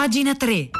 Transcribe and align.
Pagina 0.00 0.32
3. 0.34 0.79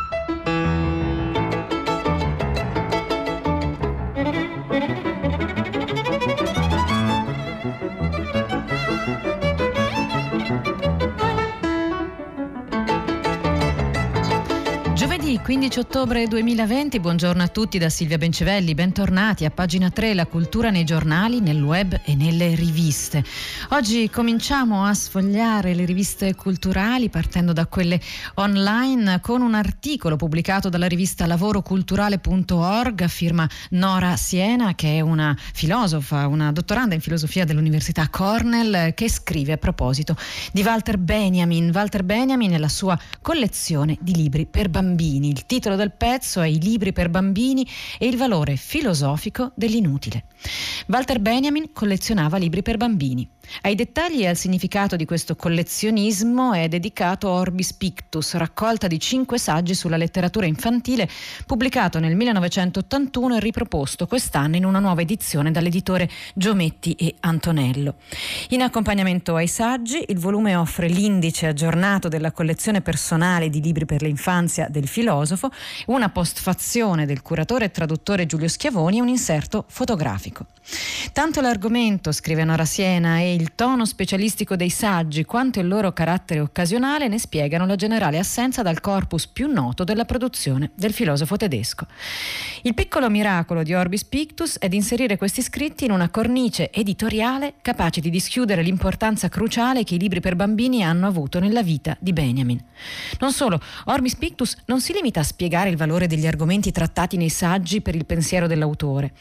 15 15.50 15.80
ottobre 15.80 16.28
2020, 16.28 17.00
buongiorno 17.00 17.42
a 17.42 17.48
tutti 17.48 17.76
da 17.76 17.88
Silvia 17.88 18.18
Bencevelli, 18.18 18.72
bentornati 18.76 19.44
a 19.44 19.50
pagina 19.50 19.90
3, 19.90 20.14
la 20.14 20.26
cultura 20.26 20.70
nei 20.70 20.84
giornali, 20.84 21.40
nel 21.40 21.60
web 21.60 22.00
e 22.04 22.14
nelle 22.14 22.54
riviste. 22.54 23.24
Oggi 23.70 24.08
cominciamo 24.10 24.84
a 24.84 24.94
sfogliare 24.94 25.74
le 25.74 25.84
riviste 25.84 26.36
culturali 26.36 27.08
partendo 27.08 27.52
da 27.52 27.66
quelle 27.66 28.00
online 28.34 29.18
con 29.20 29.42
un 29.42 29.54
articolo 29.54 30.14
pubblicato 30.14 30.68
dalla 30.68 30.86
rivista 30.86 31.26
lavoroculturale.org 31.26 33.00
a 33.00 33.08
firma 33.08 33.50
Nora 33.70 34.14
Siena 34.14 34.76
che 34.76 34.98
è 34.98 35.00
una 35.00 35.36
filosofa, 35.36 36.28
una 36.28 36.52
dottoranda 36.52 36.94
in 36.94 37.00
filosofia 37.00 37.44
dell'Università 37.44 38.08
Cornell 38.08 38.94
che 38.94 39.10
scrive 39.10 39.54
a 39.54 39.58
proposito 39.58 40.14
di 40.52 40.62
Walter 40.62 40.96
Benjamin. 40.96 41.72
Walter 41.74 42.04
Benjamin 42.04 42.54
e 42.54 42.58
la 42.58 42.68
sua 42.68 42.96
collezione 43.20 43.98
di 44.00 44.14
libri 44.14 44.46
per 44.46 44.68
bambini. 44.68 45.38
Il 45.40 45.46
titolo 45.46 45.74
del 45.74 45.92
pezzo 45.92 46.42
è 46.42 46.46
I 46.46 46.60
libri 46.60 46.92
per 46.92 47.08
bambini 47.08 47.66
e 47.98 48.06
il 48.06 48.18
valore 48.18 48.56
filosofico 48.56 49.52
dell'inutile. 49.54 50.24
Walter 50.88 51.18
Benjamin 51.18 51.72
collezionava 51.72 52.36
libri 52.36 52.60
per 52.60 52.76
bambini. 52.76 53.26
Ai 53.62 53.74
dettagli 53.74 54.22
e 54.22 54.28
al 54.28 54.36
significato 54.36 54.96
di 54.96 55.04
questo 55.04 55.36
collezionismo 55.36 56.52
è 56.52 56.68
dedicato 56.68 57.28
Orbis 57.28 57.72
Pictus, 57.74 58.34
raccolta 58.34 58.86
di 58.86 58.98
cinque 58.98 59.38
saggi 59.38 59.74
sulla 59.74 59.96
letteratura 59.96 60.46
infantile, 60.46 61.08
pubblicato 61.46 61.98
nel 61.98 62.16
1981 62.16 63.36
e 63.36 63.40
riproposto 63.40 64.06
quest'anno 64.06 64.56
in 64.56 64.64
una 64.64 64.78
nuova 64.78 65.02
edizione 65.02 65.50
dall'editore 65.50 66.08
Giometti 66.34 66.92
e 66.92 67.16
Antonello. 67.20 67.96
In 68.50 68.62
accompagnamento 68.62 69.34
ai 69.34 69.48
saggi, 69.48 70.04
il 70.08 70.18
volume 70.18 70.56
offre 70.56 70.88
l'indice 70.88 71.46
aggiornato 71.46 72.08
della 72.08 72.32
collezione 72.32 72.80
personale 72.80 73.50
di 73.50 73.60
libri 73.60 73.84
per 73.84 74.02
l'infanzia 74.02 74.68
del 74.68 74.88
filosofo, 74.88 75.50
una 75.86 76.08
postfazione 76.08 77.06
del 77.06 77.22
curatore 77.22 77.66
e 77.66 77.70
traduttore 77.70 78.26
Giulio 78.26 78.48
Schiavoni 78.48 78.98
e 78.98 79.02
un 79.02 79.08
inserto 79.08 79.64
fotografico. 79.68 80.46
Tanto 81.12 81.40
l'argomento, 81.40 82.12
scrive 82.12 82.44
Nora 82.44 82.64
Siena, 82.64 83.18
e 83.18 83.34
il 83.34 83.39
tono 83.54 83.84
specialistico 83.84 84.56
dei 84.56 84.70
saggi 84.70 85.24
quanto 85.24 85.60
il 85.60 85.68
loro 85.68 85.92
carattere 85.92 86.40
occasionale 86.40 87.08
ne 87.08 87.18
spiegano 87.18 87.66
la 87.66 87.76
generale 87.76 88.18
assenza 88.18 88.62
dal 88.62 88.80
corpus 88.80 89.26
più 89.26 89.50
noto 89.50 89.84
della 89.84 90.04
produzione 90.04 90.70
del 90.74 90.92
filosofo 90.92 91.36
tedesco. 91.36 91.86
Il 92.62 92.74
piccolo 92.74 93.08
miracolo 93.08 93.62
di 93.62 93.72
Orbis 93.72 94.04
Pictus 94.04 94.58
è 94.58 94.68
di 94.68 94.76
inserire 94.76 95.16
questi 95.16 95.42
scritti 95.42 95.84
in 95.84 95.92
una 95.92 96.10
cornice 96.10 96.70
editoriale 96.70 97.54
capace 97.62 98.00
di 98.00 98.10
dischiudere 98.10 98.62
l'importanza 98.62 99.28
cruciale 99.28 99.84
che 99.84 99.94
i 99.94 99.98
libri 99.98 100.20
per 100.20 100.36
bambini 100.36 100.84
hanno 100.84 101.06
avuto 101.06 101.40
nella 101.40 101.62
vita 101.62 101.96
di 102.00 102.12
Benjamin. 102.12 102.62
Non 103.18 103.32
solo, 103.32 103.60
Orbis 103.86 104.16
Pictus 104.16 104.56
non 104.66 104.80
si 104.80 104.92
limita 104.92 105.20
a 105.20 105.24
spiegare 105.24 105.70
il 105.70 105.76
valore 105.76 106.06
degli 106.06 106.26
argomenti 106.26 106.72
trattati 106.72 107.16
nei 107.16 107.30
saggi 107.30 107.80
per 107.80 107.94
il 107.94 108.04
pensiero 108.04 108.46
dell'autore, 108.46 109.12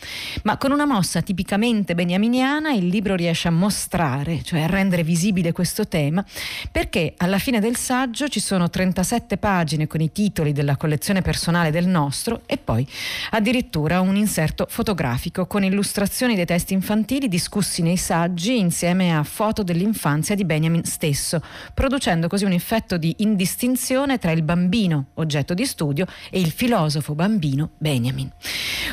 ma 0.44 0.58
con 0.58 0.72
una 0.72 0.86
mossa 0.86 1.22
tipicamente 1.22 1.96
beniaminiana 1.96 2.72
il 2.72 2.88
libro 2.88 3.16
riesce 3.16 3.48
a 3.48 3.52
mostrare, 3.52 4.08
cioè 4.44 4.62
a 4.62 4.66
rendere 4.68 5.04
visibile 5.04 5.52
questo 5.52 5.88
tema, 5.88 6.26
perché 6.72 7.14
alla 7.18 7.38
fine 7.38 7.60
del 7.60 7.76
saggio 7.76 8.28
ci 8.28 8.40
sono 8.40 8.70
37 8.70 9.38
pagine 9.38 9.88
con 9.88 10.02
i 10.02 10.12
titoli 10.12 10.52
della 10.52 10.78
collezione 10.78 11.22
personale 11.22 11.72
del 11.72 11.88
nostro 11.88 12.42
e 12.46 12.58
poi 12.58 12.88
addirittura 13.32 14.02
un 14.02 14.16
inserto 14.16 14.66
fotografico 14.70 15.46
con 15.46 15.64
illustrazioni 15.64 16.36
dei 16.36 16.46
testi 16.46 16.74
infantili 16.74 17.28
discussi 17.28 17.82
nei 17.82 17.98
saggi 17.98 18.58
insieme 18.58 19.16
a 19.16 19.24
foto 19.24 19.64
dell'infanzia 19.64 20.36
di 20.36 20.46
Benjamin 20.46 20.84
stesso, 20.86 21.42
producendo 21.74 22.28
così 22.28 22.46
un 22.46 22.54
effetto 22.54 22.98
di 22.98 23.16
indistinzione 23.20 24.18
tra 24.18 24.32
il 24.32 24.42
bambino, 24.42 25.08
oggetto 25.16 25.54
di 25.54 25.66
studio, 25.66 26.08
e 26.32 26.40
il 26.40 26.52
filosofo 26.52 27.14
bambino 27.14 27.72
Benjamin. 27.78 28.32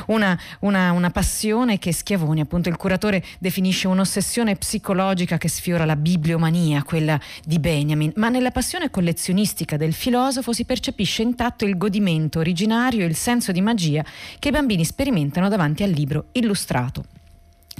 Una, 0.06 0.38
una, 0.60 0.92
una 0.92 1.10
passione 1.10 1.78
che 1.78 1.92
Schiavoni, 1.92 2.41
appunto 2.41 2.68
il 2.68 2.76
curatore, 2.76 3.24
definisce 3.38 3.88
un'ossessione 3.88 4.56
psicologica 4.56 4.95
che 5.38 5.48
sfiora 5.48 5.84
la 5.84 5.96
bibliomania, 5.96 6.82
quella 6.82 7.20
di 7.44 7.58
Benjamin, 7.58 8.12
ma 8.16 8.28
nella 8.28 8.50
passione 8.50 8.90
collezionistica 8.90 9.76
del 9.76 9.92
filosofo 9.92 10.52
si 10.52 10.64
percepisce 10.64 11.22
intatto 11.22 11.64
il 11.64 11.76
godimento 11.76 12.38
originario 12.38 13.06
il 13.06 13.14
senso 13.14 13.52
di 13.52 13.60
magia 13.60 14.04
che 14.38 14.48
i 14.48 14.52
bambini 14.52 14.84
sperimentano 14.84 15.48
davanti 15.48 15.82
al 15.82 15.90
libro 15.90 16.26
illustrato. 16.32 17.16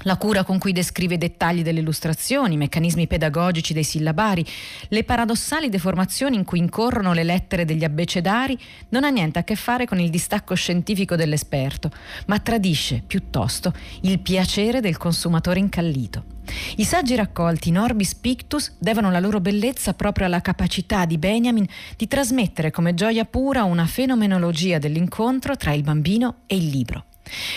La 0.03 0.17
cura 0.19 0.45
con 0.45 0.59
cui 0.59 0.73
descrive 0.73 1.15
i 1.15 1.19
dettagli 1.19 1.63
delle 1.63 1.81
illustrazioni, 1.81 2.55
i 2.55 2.59
meccanismi 2.59 3.07
pedagogici 3.07 3.73
dei 3.73 3.83
sillabari, 3.83 4.45
le 4.89 5.05
paradossali 5.05 5.69
deformazioni 5.69 6.37
in 6.37 6.45
cui 6.45 6.59
incorrono 6.59 7.13
le 7.13 7.25
lettere 7.25 7.65
degli 7.65 7.83
abbecedari, 7.83 8.57
non 8.91 9.05
ha 9.05 9.09
niente 9.09 9.39
a 9.39 9.45
che 9.45 9.57
fare 9.57 9.87
con 9.87 9.99
il 9.99 10.11
distacco 10.11 10.55
scientifico 10.55 11.17
dell'esperto, 11.17 11.91
ma 12.27 12.39
tradisce 12.39 13.03
piuttosto 13.05 13.73
il 14.03 14.21
piacere 14.21 14.81
del 14.81 14.97
consumatore 14.97 15.59
incallito. 15.59 16.35
I 16.77 16.85
saggi 16.85 17.17
raccolti 17.17 17.71
in 17.71 17.79
Orbis 17.79 18.15
Pictus 18.15 18.75
devono 18.79 19.11
la 19.11 19.19
loro 19.19 19.41
bellezza 19.41 19.95
proprio 19.95 20.27
alla 20.27 20.41
capacità 20.41 21.05
di 21.05 21.19
Benjamin 21.19 21.67
di 21.97 22.07
trasmettere 22.07 22.71
come 22.71 22.95
gioia 22.95 23.25
pura 23.25 23.65
una 23.65 23.87
fenomenologia 23.87 24.79
dell'incontro 24.79 25.57
tra 25.57 25.73
il 25.73 25.83
bambino 25.83 26.43
e 26.47 26.57
il 26.57 26.69
libro. 26.69 27.05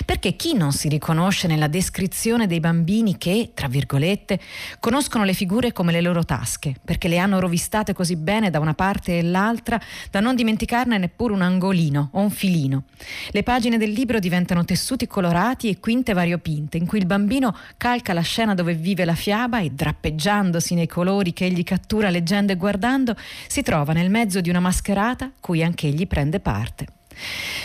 Perché 0.06 0.36
chi 0.36 0.54
non 0.54 0.72
si 0.72 0.88
riconosce 0.88 1.48
nella 1.48 1.68
descrizione 1.68 2.48
dei 2.48 2.60
bambini 2.60 3.18
che, 3.18 3.52
tra 3.54 3.68
virgolette, 3.68 4.40
conoscono 4.80 5.24
le 5.24 5.34
figure 5.34 5.72
come 5.72 5.92
le 5.92 6.02
loro 6.02 6.26
tasche, 6.26 6.76
perché 6.84 7.08
le 7.08 7.18
hanno 7.18 7.40
rovistate 7.40 7.94
così 7.94 8.16
bene 8.16 8.50
da 8.50 8.60
una 8.60 8.74
parte 8.74 9.18
e 9.18 9.24
l'altra 9.24 9.80
da 10.10 10.20
non 10.20 10.36
dimenticarne 10.36 10.98
neppure 10.98 11.34
un 11.34 11.42
angolino 11.42 12.10
o 12.14 12.22
un 12.22 12.32
filino. 12.32 12.84
Le 13.32 13.44
pagine 13.44 13.78
del 13.78 13.92
libro 13.92 14.20
diventano 14.20 14.66
tessuti 14.66 15.08
colorati 15.08 15.70
e 15.70 15.80
quinte 15.80 16.14
variopinte, 16.14 16.78
in 16.78 16.86
cui 16.86 17.00
il 17.00 17.06
bambino 17.06 17.56
calca 17.78 18.14
la 18.14 18.22
scena 18.22 18.54
dove 18.54 18.74
vive 18.74 19.06
la 19.06 19.16
fiaba 19.16 19.60
e, 19.60 19.70
drappeggiandosi 19.70 20.74
nei 20.74 20.88
colori 20.88 21.34
che 21.34 21.46
egli 21.46 21.64
cattura 21.64 22.10
leggendo 22.10 22.52
e 22.52 22.56
guardando, 22.56 23.16
si 23.48 23.62
trova 23.62 23.94
nel 23.94 24.10
mezzo 24.10 24.42
di 24.42 24.50
una 24.50 24.60
mascherata 24.60 25.32
cui 25.40 25.64
anch'egli 25.64 26.08
prende 26.08 26.40
parte. 26.40 26.99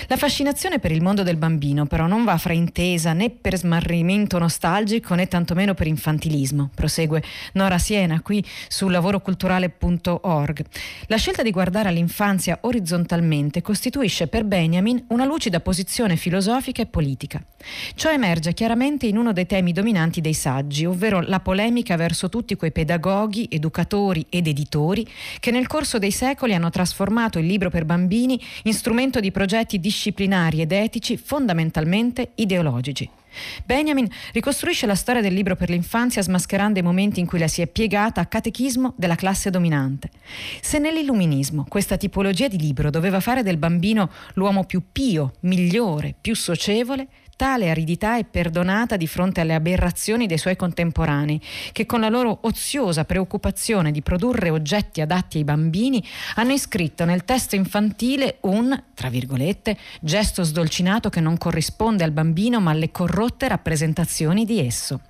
La 0.09 0.17
fascinazione 0.17 0.79
per 0.79 0.93
il 0.93 1.03
mondo 1.03 1.23
del 1.23 1.37
bambino 1.37 1.87
però 1.87 2.07
non 2.07 2.25
va 2.25 2.37
fraintesa 2.37 3.13
né 3.13 3.31
per 3.31 3.57
smarrimento 3.57 4.39
nostalgico 4.39 5.15
né 5.15 5.27
tantomeno 5.27 5.75
per 5.75 5.87
infantilismo, 5.87 6.71
prosegue 6.75 7.23
Nora 7.53 7.79
Siena 7.79 8.21
qui 8.21 8.45
su 8.69 8.89
lavoroculturale.org. 8.89 10.65
La 11.07 11.17
scelta 11.17 11.43
di 11.43 11.51
guardare 11.51 11.89
all'infanzia 11.89 12.59
orizzontalmente 12.63 13.63
costituisce 13.63 14.27
per 14.27 14.45
Benjamin 14.45 15.05
una 15.09 15.25
lucida 15.25 15.61
posizione 15.61 16.17
filosofica 16.17 16.83
e 16.83 16.87
politica. 16.87 17.43
Ciò 17.95 18.11
emerge 18.11 18.53
chiaramente 18.53 19.07
in 19.07 19.17
uno 19.17 19.33
dei 19.33 19.47
temi 19.47 19.73
dominanti 19.73 20.21
dei 20.21 20.35
saggi, 20.35 20.85
ovvero 20.85 21.21
la 21.21 21.41
polemica 21.41 21.97
verso 21.97 22.29
tutti 22.29 22.57
quei 22.57 22.73
pedagoghi, 22.73 23.49
educatori 23.51 24.27
ed 24.29 24.47
editori 24.47 25.07
che 25.41 25.51
nel 25.51 25.67
corso 25.67 25.99
dei 25.99 26.11
secoli 26.11 26.55
hanno 26.55 26.71
trasformato 26.71 27.39
il 27.39 27.47
libro 27.47 27.71
per 27.71 27.85
bambini 27.85 28.41
in 28.65 28.75
strumento 28.75 29.21
di 29.21 29.31
progetti 29.45 29.79
disciplinari 29.79 30.63
ed 30.63 30.73
etici 30.73 31.19
fondamentalmente 31.19 32.31
ideologici. 32.37 33.07
Benjamin 33.67 34.09
ricostruisce 34.33 34.87
la 34.87 34.95
storia 34.95 35.21
del 35.21 35.35
libro 35.35 35.55
per 35.55 35.69
l'infanzia 35.69 36.23
smascherando 36.23 36.79
i 36.79 36.83
momenti 36.83 37.21
in 37.21 37.27
cui 37.27 37.39
la 37.39 37.49
si 37.49 37.61
è 37.61 37.67
piegata 37.67 38.23
a 38.23 38.27
catechismo 38.27 38.95
della 38.97 39.17
classe 39.17 39.51
dominante. 39.51 40.09
Se 40.63 40.79
nell'illuminismo 40.79 41.67
questa 41.69 41.99
tipologia 41.99 42.49
di 42.49 42.57
libro 42.57 42.89
doveva 42.89 43.21
fare 43.21 43.43
del 43.43 43.59
bambino 43.59 44.11
l'uomo 44.33 44.65
più 44.65 44.81
pio, 44.91 45.35
migliore, 45.41 46.15
più 46.19 46.35
socievole, 46.35 47.09
Tale 47.37 47.71
aridità 47.71 48.17
è 48.17 48.25
perdonata 48.25 48.97
di 48.97 49.07
fronte 49.09 49.41
alle 49.41 49.55
aberrazioni 49.55 50.27
dei 50.27 50.39
suoi 50.39 50.55
contemporanei, 50.55 51.41
che 51.73 51.85
con 51.85 52.01
la 52.01 52.09
loro 52.09 52.39
oziosa 52.43 53.05
preoccupazione 53.05 53.91
di 53.91 54.03
produrre 54.03 54.51
oggetti 54.51 55.01
adatti 55.01 55.39
ai 55.39 55.45
bambini 55.45 56.05
hanno 56.37 56.53
iscritto 56.53 57.05
nel 57.05 57.25
testo 57.25 57.57
infantile 57.57 58.39
un, 58.43 58.81
tra 58.95 59.09
virgolette, 59.09 59.77
gesto 60.01 60.45
sdolcinato 60.45 61.11
che 61.11 61.21
non 61.21 61.37
corrisponde 61.37 62.05
al 62.05 62.13
bambino 62.13 62.61
ma 62.61 62.71
alle 62.71 62.91
corrotte 62.91 63.49
rappresentazioni 63.49 64.45
di 64.45 64.65
esso. 64.65 65.01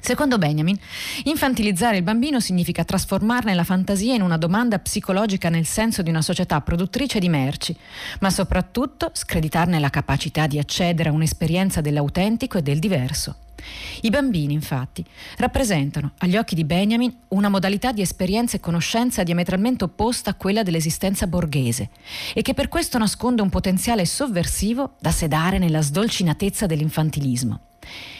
Secondo 0.00 0.38
Benjamin, 0.38 0.78
infantilizzare 1.24 1.98
il 1.98 2.02
bambino 2.02 2.40
significa 2.40 2.84
trasformarne 2.84 3.54
la 3.54 3.64
fantasia 3.64 4.14
in 4.14 4.22
una 4.22 4.38
domanda 4.38 4.78
psicologica 4.78 5.48
nel 5.48 5.66
senso 5.66 6.02
di 6.02 6.10
una 6.10 6.22
società 6.22 6.60
produttrice 6.60 7.18
di 7.18 7.28
merci, 7.28 7.76
ma 8.20 8.30
soprattutto 8.30 9.10
screditarne 9.12 9.78
la 9.78 9.90
capacità 9.90 10.46
di 10.46 10.58
accedere 10.58 11.10
a 11.10 11.12
un'esperienza 11.12 11.80
dell'autentico 11.80 12.58
e 12.58 12.62
del 12.62 12.78
diverso. 12.78 13.36
I 14.00 14.10
bambini, 14.10 14.54
infatti, 14.54 15.04
rappresentano, 15.36 16.12
agli 16.18 16.36
occhi 16.36 16.54
di 16.54 16.64
Benjamin, 16.64 17.14
una 17.28 17.50
modalità 17.50 17.92
di 17.92 18.00
esperienza 18.00 18.56
e 18.56 18.60
conoscenza 18.60 19.22
diametralmente 19.22 19.84
opposta 19.84 20.30
a 20.30 20.34
quella 20.34 20.62
dell'esistenza 20.62 21.26
borghese 21.26 21.90
e 22.34 22.40
che 22.42 22.54
per 22.54 22.68
questo 22.68 22.96
nasconde 22.96 23.42
un 23.42 23.50
potenziale 23.50 24.06
sovversivo 24.06 24.94
da 24.98 25.10
sedare 25.10 25.58
nella 25.58 25.82
sdolcinatezza 25.82 26.64
dell'infantilismo. 26.66 27.69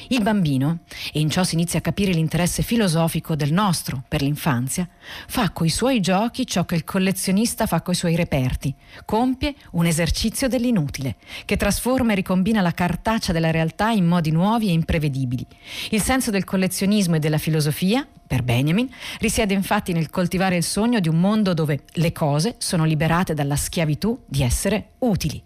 Il 0.08 0.22
bambino, 0.22 0.81
e 1.12 1.20
in 1.20 1.31
ciò 1.31 1.44
si 1.44 1.55
inizia 1.55 1.78
a 1.78 1.82
capire 1.82 2.12
l'interesse 2.12 2.62
filosofico 2.62 3.37
del 3.37 3.52
nostro 3.52 4.02
per 4.08 4.22
l'infanzia, 4.22 4.88
fa 5.28 5.50
coi 5.50 5.69
suoi 5.69 6.00
giochi 6.00 6.46
ciò 6.46 6.64
che 6.64 6.75
il 6.75 6.84
collezionista 6.84 7.67
fa 7.67 7.81
coi 7.81 7.94
suoi 7.94 8.17
reperti, 8.17 8.75
compie 9.05 9.55
un 9.72 9.87
esercizio 9.87 10.49
dell'inutile, 10.49 11.17
che 11.44 11.56
trasforma 11.56 12.12
e 12.12 12.17
ricombina 12.17 12.61
la 12.61 12.72
cartaccia 12.72 13.32
della 13.32 13.50
realtà 13.50 13.90
in 13.90 14.06
modi 14.06 14.32
nuovi 14.32 14.69
e 14.69 14.72
imprevedibili. 14.72 15.46
Il 15.90 16.02
senso 16.02 16.31
del 16.31 16.44
collezionismo 16.44 17.16
e 17.16 17.20
della 17.20 17.38
filosofia, 17.38 18.06
per 18.26 18.43
Benjamin, 18.43 18.88
risiede 19.19 19.55
infatti 19.55 19.93
nel 19.93 20.11
coltivare 20.11 20.56
il 20.56 20.64
sogno 20.64 21.00
di 21.00 21.08
un 21.08 21.20
mondo 21.20 21.55
dove 21.55 21.84
le 21.93 22.12
cose 22.12 22.56
sono 22.58 22.84
liberate 22.84 23.34
dalla 23.34 23.56
schiavitù 23.56 24.23
di 24.26 24.43
essere 24.43 24.90
utili. 24.99 25.43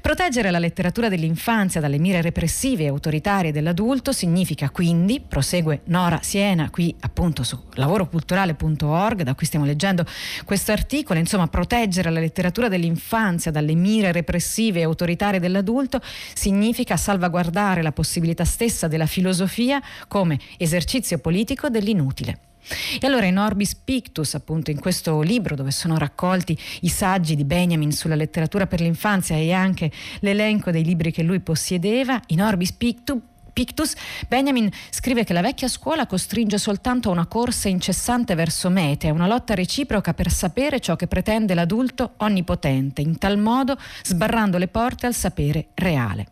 Proteggere 0.00 0.50
la 0.50 0.58
letteratura 0.58 1.08
dell'infanzia 1.08 1.80
dalle 1.80 1.98
mire 1.98 2.20
repressive 2.22 2.84
e 2.84 2.88
autoritarie 2.88 3.52
dell'adulto 3.52 4.12
significa 4.12 4.70
quindi, 4.70 5.20
prosegue 5.20 5.82
Nora 5.84 6.20
Siena 6.22 6.70
qui 6.70 6.94
appunto 7.00 7.42
su 7.42 7.60
lavoroculturale.org, 7.74 9.22
da 9.22 9.34
cui 9.34 9.46
stiamo 9.46 9.64
leggendo 9.64 10.04
questo 10.44 10.72
articolo, 10.72 11.18
insomma 11.18 11.46
proteggere 11.48 12.10
la 12.10 12.20
letteratura 12.20 12.68
dell'infanzia 12.68 13.50
dalle 13.50 13.74
mire 13.74 14.12
repressive 14.12 14.80
e 14.80 14.84
autoritarie 14.84 15.40
dell'adulto 15.40 16.00
significa 16.34 16.96
salvaguardare 16.96 17.82
la 17.82 17.92
possibilità 17.92 18.44
stessa 18.44 18.88
della 18.88 19.06
filosofia 19.06 19.80
come 20.08 20.38
esercizio 20.56 21.18
politico 21.18 21.68
dell'inutile. 21.68 22.51
E 23.00 23.06
allora 23.06 23.26
in 23.26 23.38
Orbis 23.38 23.74
Pictus, 23.74 24.34
appunto 24.34 24.70
in 24.70 24.78
questo 24.78 25.20
libro 25.20 25.56
dove 25.56 25.70
sono 25.70 25.98
raccolti 25.98 26.56
i 26.82 26.88
saggi 26.88 27.34
di 27.34 27.44
Benjamin 27.44 27.92
sulla 27.92 28.14
letteratura 28.14 28.66
per 28.66 28.80
l'infanzia 28.80 29.36
e 29.36 29.52
anche 29.52 29.90
l'elenco 30.20 30.70
dei 30.70 30.84
libri 30.84 31.10
che 31.10 31.22
lui 31.22 31.40
possedeva, 31.40 32.20
in 32.28 32.42
Orbis 32.42 32.72
Pictus 32.72 33.20
Pictus, 33.52 33.92
Benjamin 34.28 34.70
scrive 34.88 35.24
che 35.24 35.34
la 35.34 35.42
vecchia 35.42 35.68
scuola 35.68 36.06
costringe 36.06 36.56
soltanto 36.56 37.10
a 37.10 37.12
una 37.12 37.26
corsa 37.26 37.68
incessante 37.68 38.34
verso 38.34 38.70
mete, 38.70 39.08
a 39.08 39.12
una 39.12 39.26
lotta 39.26 39.54
reciproca 39.54 40.14
per 40.14 40.30
sapere 40.30 40.80
ciò 40.80 40.96
che 40.96 41.06
pretende 41.06 41.52
l'adulto 41.52 42.14
onnipotente, 42.16 43.02
in 43.02 43.18
tal 43.18 43.38
modo 43.38 43.76
sbarrando 44.02 44.56
le 44.56 44.68
porte 44.68 45.06
al 45.06 45.14
sapere 45.14 45.66
reale. 45.74 46.28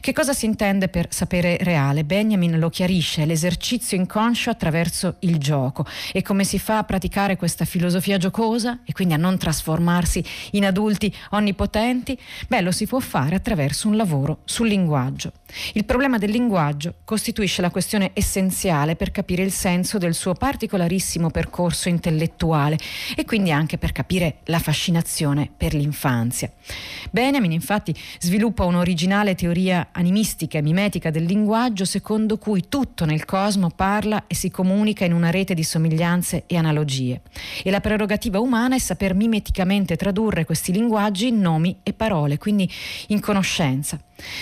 Che 0.00 0.12
cosa 0.12 0.32
si 0.32 0.46
intende 0.46 0.88
per 0.88 1.08
sapere 1.10 1.58
reale? 1.60 2.04
Benjamin 2.04 2.58
lo 2.58 2.70
chiarisce, 2.70 3.24
l'esercizio 3.24 3.96
inconscio 3.96 4.50
attraverso 4.50 5.16
il 5.20 5.38
gioco 5.38 5.84
e 6.12 6.22
come 6.22 6.44
si 6.44 6.58
fa 6.58 6.78
a 6.78 6.84
praticare 6.84 7.36
questa 7.36 7.64
filosofia 7.64 8.16
giocosa 8.18 8.80
e 8.84 8.92
quindi 8.92 9.14
a 9.14 9.18
non 9.18 9.38
trasformarsi 9.38 10.24
in 10.52 10.64
adulti 10.64 11.14
onnipotenti? 11.30 12.18
Beh, 12.48 12.60
lo 12.60 12.72
si 12.72 12.86
può 12.86 13.00
fare 13.00 13.34
attraverso 13.34 13.88
un 13.88 13.96
lavoro 13.96 14.40
sul 14.44 14.68
linguaggio. 14.68 15.32
Il 15.72 15.84
problema 15.84 16.18
del 16.18 16.30
linguaggio 16.30 16.96
costituisce 17.04 17.62
la 17.62 17.70
questione 17.70 18.10
essenziale 18.12 18.96
per 18.96 19.10
capire 19.10 19.42
il 19.42 19.52
senso 19.52 19.98
del 19.98 20.14
suo 20.14 20.34
particolarissimo 20.34 21.30
percorso 21.30 21.88
intellettuale 21.88 22.78
e 23.16 23.24
quindi 23.24 23.50
anche 23.50 23.78
per 23.78 23.92
capire 23.92 24.38
la 24.44 24.58
fascinazione 24.58 25.50
per 25.54 25.74
l'infanzia. 25.74 26.52
Benjamin 27.10 27.52
infatti 27.52 27.94
sviluppa 28.18 28.64
un'originale 28.64 29.34
teoria 29.34 29.88
animistica 29.92 30.58
e 30.58 30.62
mimetica 30.62 31.10
del 31.10 31.24
linguaggio 31.24 31.84
secondo 31.84 32.36
cui 32.36 32.68
tutto 32.68 33.04
nel 33.04 33.24
cosmo 33.24 33.70
parla 33.70 34.24
e 34.26 34.34
si 34.34 34.50
comunica 34.50 35.04
in 35.04 35.12
una 35.12 35.30
rete 35.30 35.54
di 35.54 35.64
somiglianze 35.64 36.44
e 36.46 36.56
analogie. 36.56 37.22
E 37.62 37.70
la 37.70 37.80
prerogativa 37.80 38.38
umana 38.38 38.74
è 38.74 38.78
saper 38.78 39.14
mimeticamente 39.14 39.96
tradurre 39.96 40.44
questi 40.44 40.72
linguaggi 40.72 41.28
in 41.28 41.40
nomi 41.40 41.78
e 41.82 41.92
parole, 41.92 42.38
quindi 42.38 42.70
in 43.08 43.20
conoscenza. 43.20 43.98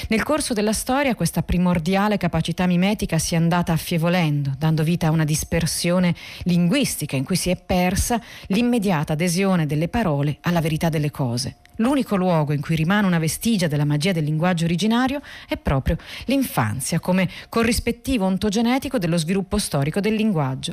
Nel 0.09 0.23
corso 0.23 0.55
della 0.55 0.73
storia 0.73 1.15
questa 1.15 1.43
primordiale 1.43 2.17
capacità 2.17 2.67
mimetica 2.67 3.19
si 3.19 3.35
è 3.35 3.37
andata 3.37 3.73
affievolendo, 3.73 4.55
dando 4.57 4.83
vita 4.83 5.09
a 5.09 5.11
una 5.11 5.25
dispersione 5.25 6.15
linguistica 6.45 7.17
in 7.17 7.25
cui 7.25 7.37
si 7.37 7.51
è 7.51 7.57
persa 7.57 8.21
l'immediata 8.47 9.13
adesione 9.13 9.67
delle 9.67 9.89
parole 9.89 10.39
alla 10.43 10.61
verità 10.61 10.89
delle 10.89 11.11
cose. 11.11 11.57
L'unico 11.77 12.17
luogo 12.17 12.55
in 12.55 12.63
cui 12.63 12.75
rimane 12.75 13.07
una 13.07 13.19
vestigia 13.19 13.67
della 13.67 13.85
magia 13.85 14.13
del 14.13 14.25
linguaggio 14.25 14.65
originario 14.65 15.21
è 15.47 15.59
proprio 15.59 15.99
l'infanzia, 16.25 17.01
come 17.01 17.29
corrispettivo 17.51 18.25
ontogenetico 18.25 18.99
dello 18.99 19.19
sviluppo 19.19 19.59
storico 19.59 20.01
del 20.01 20.15
linguaggio. 20.15 20.73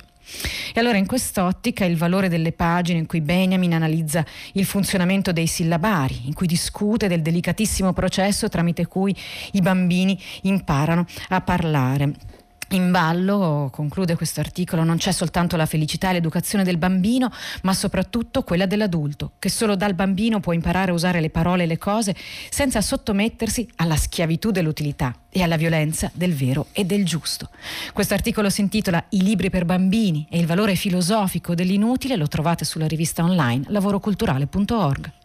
E 0.73 0.79
allora 0.79 0.97
in 0.97 1.05
quest'ottica 1.05 1.85
il 1.85 1.97
valore 1.97 2.29
delle 2.29 2.51
pagine 2.51 2.99
in 2.99 3.05
cui 3.05 3.21
Benjamin 3.21 3.73
analizza 3.73 4.25
il 4.53 4.65
funzionamento 4.65 5.31
dei 5.31 5.47
sillabari, 5.47 6.21
in 6.25 6.33
cui 6.33 6.47
discute 6.47 7.07
del 7.07 7.21
delicatissimo 7.21 7.93
processo 7.93 8.49
tramite 8.49 8.87
cui 8.87 9.15
i 9.51 9.61
bambini 9.61 10.19
imparano 10.41 11.05
a 11.29 11.41
parlare. 11.41 12.32
In 12.73 12.89
ballo, 12.89 13.69
conclude 13.71 14.15
questo 14.15 14.39
articolo, 14.39 14.83
non 14.83 14.97
c'è 14.97 15.11
soltanto 15.11 15.55
la 15.55 15.67
felicità 15.67 16.09
e 16.09 16.13
l'educazione 16.13 16.63
del 16.63 16.77
bambino, 16.77 17.31
ma 17.61 17.71
soprattutto 17.71 18.41
quella 18.41 18.65
dell'adulto, 18.65 19.33
che 19.37 19.49
solo 19.49 19.75
dal 19.75 19.93
bambino 19.93 20.39
può 20.39 20.53
imparare 20.53 20.89
a 20.89 20.95
usare 20.95 21.21
le 21.21 21.29
parole 21.29 21.63
e 21.63 21.65
le 21.67 21.77
cose 21.77 22.15
senza 22.49 22.81
sottomettersi 22.81 23.69
alla 23.75 23.95
schiavitù 23.95 24.49
dell'utilità 24.49 25.15
e 25.29 25.43
alla 25.43 25.55
violenza 25.55 26.09
del 26.15 26.33
vero 26.33 26.65
e 26.71 26.83
del 26.83 27.05
giusto. 27.05 27.49
Questo 27.93 28.15
articolo 28.15 28.49
si 28.49 28.61
intitola 28.61 29.05
I 29.09 29.21
libri 29.21 29.51
per 29.51 29.65
bambini 29.65 30.25
e 30.27 30.39
il 30.39 30.47
valore 30.47 30.73
filosofico 30.73 31.53
dell'inutile, 31.53 32.15
lo 32.15 32.27
trovate 32.27 32.65
sulla 32.65 32.87
rivista 32.87 33.23
online 33.23 33.65
lavoroculturale.org. 33.67 35.21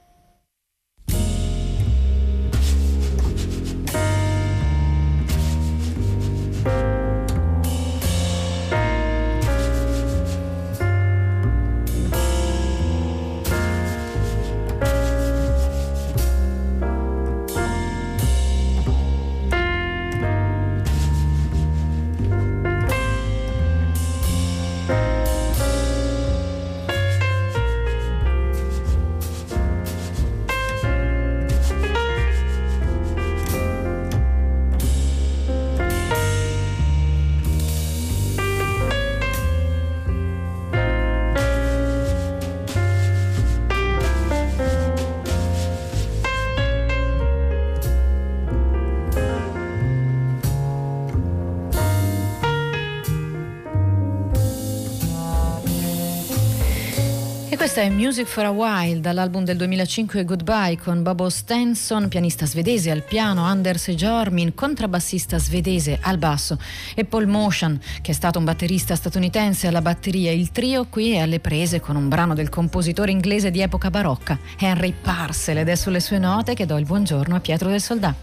Questa 57.59 57.81
è 57.81 57.91
Music 57.91 58.27
for 58.27 58.45
a 58.45 58.50
While 58.50 59.00
dall'album 59.00 59.43
del 59.43 59.57
2005 59.57 60.25
Goodbye 60.25 60.79
con 60.79 61.03
Bobo 61.03 61.29
Stenson, 61.29 62.07
pianista 62.07 62.47
svedese 62.47 62.93
al 62.93 63.03
piano, 63.03 63.43
Anders 63.43 63.91
Jormin, 63.91 64.55
contrabbassista 64.55 65.38
svedese 65.38 65.99
al 66.00 66.19
basso 66.19 66.57
e 66.95 67.05
Paul 67.05 67.27
Motion, 67.27 67.77
che 68.00 68.12
è 68.12 68.15
stato 68.15 68.38
un 68.38 68.45
batterista 68.45 68.95
statunitense 68.95 69.67
alla 69.67 69.83
batteria. 69.83 70.31
Il 70.31 70.53
trio 70.53 70.87
qui 70.88 71.15
è 71.15 71.19
alle 71.19 71.41
prese 71.41 71.81
con 71.81 71.97
un 71.97 72.09
brano 72.09 72.33
del 72.33 72.49
compositore 72.49 73.11
inglese 73.11 73.50
di 73.50 73.61
epoca 73.61 73.91
barocca, 73.91 74.38
Henry 74.57 74.93
Parcel, 74.93 75.59
ed 75.59 75.69
è 75.69 75.75
sulle 75.75 76.00
sue 76.00 76.19
note 76.19 76.55
che 76.55 76.65
do 76.65 76.79
il 76.79 76.85
buongiorno 76.85 77.35
a 77.35 77.41
Pietro 77.41 77.71
del 77.71 77.81
Soldà. 77.81 78.15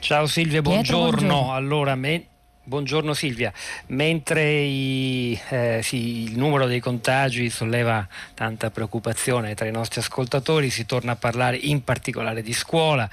Ciao 0.00 0.26
Silvia, 0.26 0.60
buongiorno. 0.60 1.10
buongiorno. 1.10 1.54
Allora, 1.54 1.94
me 1.94 2.26
Buongiorno 2.68 3.14
Silvia, 3.14 3.50
mentre 3.86 4.44
i, 4.52 5.40
eh, 5.48 5.80
sì, 5.82 6.24
il 6.24 6.36
numero 6.36 6.66
dei 6.66 6.80
contagi 6.80 7.48
solleva 7.48 8.06
tanta 8.34 8.70
preoccupazione 8.70 9.54
tra 9.54 9.66
i 9.66 9.70
nostri 9.70 10.00
ascoltatori, 10.00 10.68
si 10.68 10.84
torna 10.84 11.12
a 11.12 11.16
parlare 11.16 11.56
in 11.56 11.82
particolare 11.82 12.42
di 12.42 12.52
scuola. 12.52 13.08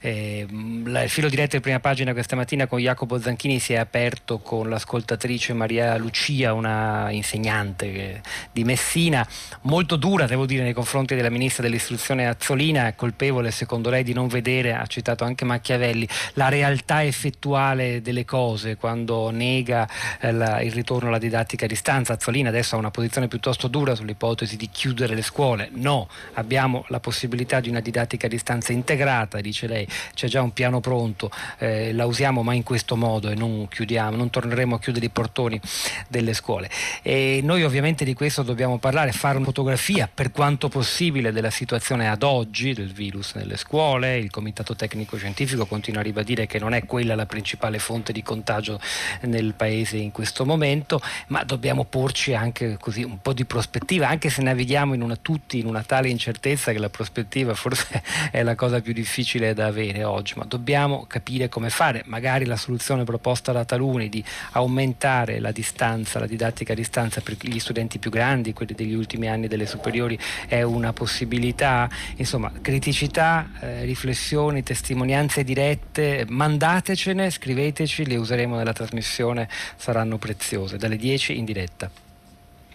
Eh, 0.00 0.46
il 0.46 1.04
filo 1.06 1.30
diretto 1.30 1.56
di 1.56 1.62
prima 1.62 1.80
pagina 1.80 2.12
questa 2.12 2.36
mattina 2.36 2.66
con 2.66 2.80
Jacopo 2.80 3.18
Zanchini 3.18 3.58
si 3.60 3.72
è 3.72 3.76
aperto 3.78 4.40
con 4.40 4.68
l'ascoltatrice 4.68 5.54
Maria 5.54 5.96
Lucia, 5.96 6.52
una 6.52 7.10
insegnante 7.10 8.20
di 8.52 8.62
Messina, 8.62 9.26
molto 9.62 9.96
dura 9.96 10.26
devo 10.26 10.44
dire 10.44 10.64
nei 10.64 10.74
confronti 10.74 11.14
della 11.14 11.30
ministra 11.30 11.62
dell'istruzione 11.62 12.28
Azzolina, 12.28 12.92
colpevole 12.92 13.52
secondo 13.52 13.88
lei 13.88 14.02
di 14.02 14.12
non 14.12 14.28
vedere, 14.28 14.74
ha 14.74 14.84
citato 14.84 15.24
anche 15.24 15.46
Machiavelli, 15.46 16.06
la 16.34 16.50
realtà 16.50 17.02
effettuale 17.02 18.02
delle 18.02 18.26
cose. 18.26 18.76
Quando 18.76 18.96
quando 18.98 19.30
nega 19.30 19.88
eh, 20.20 20.32
la, 20.32 20.60
il 20.60 20.72
ritorno 20.72 21.08
alla 21.08 21.18
didattica 21.18 21.66
a 21.66 21.68
distanza. 21.68 22.14
Azzolina 22.14 22.48
adesso 22.48 22.74
ha 22.74 22.78
una 22.78 22.90
posizione 22.90 23.28
piuttosto 23.28 23.68
dura 23.68 23.94
sull'ipotesi 23.94 24.56
di 24.56 24.68
chiudere 24.70 25.14
le 25.14 25.22
scuole. 25.22 25.70
No, 25.74 26.08
abbiamo 26.34 26.84
la 26.88 26.98
possibilità 26.98 27.60
di 27.60 27.68
una 27.68 27.80
didattica 27.80 28.26
a 28.26 28.28
distanza 28.28 28.72
integrata, 28.72 29.40
dice 29.40 29.66
lei, 29.66 29.86
c'è 30.14 30.26
già 30.26 30.42
un 30.42 30.52
piano 30.52 30.80
pronto, 30.80 31.30
eh, 31.58 31.92
la 31.92 32.06
usiamo 32.06 32.42
ma 32.42 32.54
in 32.54 32.62
questo 32.64 32.96
modo 32.96 33.30
e 33.30 33.34
non 33.34 33.68
chiudiamo, 33.68 34.16
non 34.16 34.30
torneremo 34.30 34.74
a 34.74 34.78
chiudere 34.80 35.06
i 35.06 35.10
portoni 35.10 35.60
delle 36.08 36.34
scuole. 36.34 36.68
E 37.02 37.40
noi 37.42 37.62
ovviamente 37.62 38.04
di 38.04 38.14
questo 38.14 38.42
dobbiamo 38.42 38.78
parlare, 38.78 39.12
fare 39.12 39.36
una 39.36 39.46
fotografia 39.46 40.10
per 40.12 40.32
quanto 40.32 40.68
possibile 40.68 41.32
della 41.32 41.50
situazione 41.50 42.08
ad 42.08 42.22
oggi 42.22 42.74
del 42.74 42.92
virus 42.92 43.34
nelle 43.34 43.56
scuole. 43.56 44.18
Il 44.18 44.30
Comitato 44.30 44.74
Tecnico 44.74 45.16
Scientifico 45.16 45.66
continua 45.66 46.00
a 46.00 46.04
ribadire 46.04 46.46
che 46.46 46.58
non 46.58 46.74
è 46.74 46.84
quella 46.84 47.14
la 47.14 47.26
principale 47.26 47.78
fonte 47.78 48.12
di 48.12 48.22
contagio 48.22 48.80
nel 49.22 49.54
paese 49.54 49.96
in 49.96 50.10
questo 50.10 50.44
momento, 50.44 51.00
ma 51.28 51.44
dobbiamo 51.44 51.84
porci 51.84 52.34
anche 52.34 52.76
così 52.80 53.02
un 53.02 53.20
po' 53.20 53.32
di 53.32 53.44
prospettiva, 53.44 54.08
anche 54.08 54.30
se 54.30 54.42
navighiamo 54.42 54.94
in 54.94 55.02
una, 55.02 55.16
tutti 55.16 55.58
in 55.58 55.66
una 55.66 55.82
tale 55.82 56.08
incertezza 56.08 56.72
che 56.72 56.78
la 56.78 56.90
prospettiva 56.90 57.54
forse 57.54 58.02
è 58.30 58.42
la 58.42 58.54
cosa 58.54 58.80
più 58.80 58.92
difficile 58.92 59.54
da 59.54 59.66
avere 59.66 60.04
oggi, 60.04 60.34
ma 60.36 60.44
dobbiamo 60.44 61.04
capire 61.06 61.48
come 61.48 61.70
fare. 61.70 62.02
Magari 62.06 62.44
la 62.44 62.56
soluzione 62.56 63.04
proposta 63.04 63.52
da 63.52 63.64
taluni 63.64 64.08
di 64.08 64.22
aumentare 64.52 65.40
la 65.40 65.52
distanza, 65.52 66.18
la 66.18 66.26
didattica 66.26 66.72
a 66.72 66.76
distanza 66.76 67.20
per 67.20 67.36
gli 67.40 67.58
studenti 67.58 67.98
più 67.98 68.10
grandi, 68.10 68.52
quelli 68.52 68.74
degli 68.74 68.94
ultimi 68.94 69.28
anni 69.28 69.48
delle 69.48 69.66
superiori, 69.66 70.18
è 70.46 70.62
una 70.62 70.92
possibilità. 70.92 71.88
Insomma, 72.16 72.52
criticità, 72.60 73.50
eh, 73.60 73.84
riflessioni, 73.84 74.62
testimonianze 74.62 75.44
dirette, 75.44 76.24
mandatecene, 76.28 77.30
scriveteci, 77.30 78.06
le 78.06 78.16
useremo 78.16 78.56
nella 78.56 78.67
trasmissione 78.72 79.48
saranno 79.76 80.18
preziose, 80.18 80.76
dalle 80.76 80.96
10 80.96 81.36
in 81.36 81.44
diretta. 81.44 82.07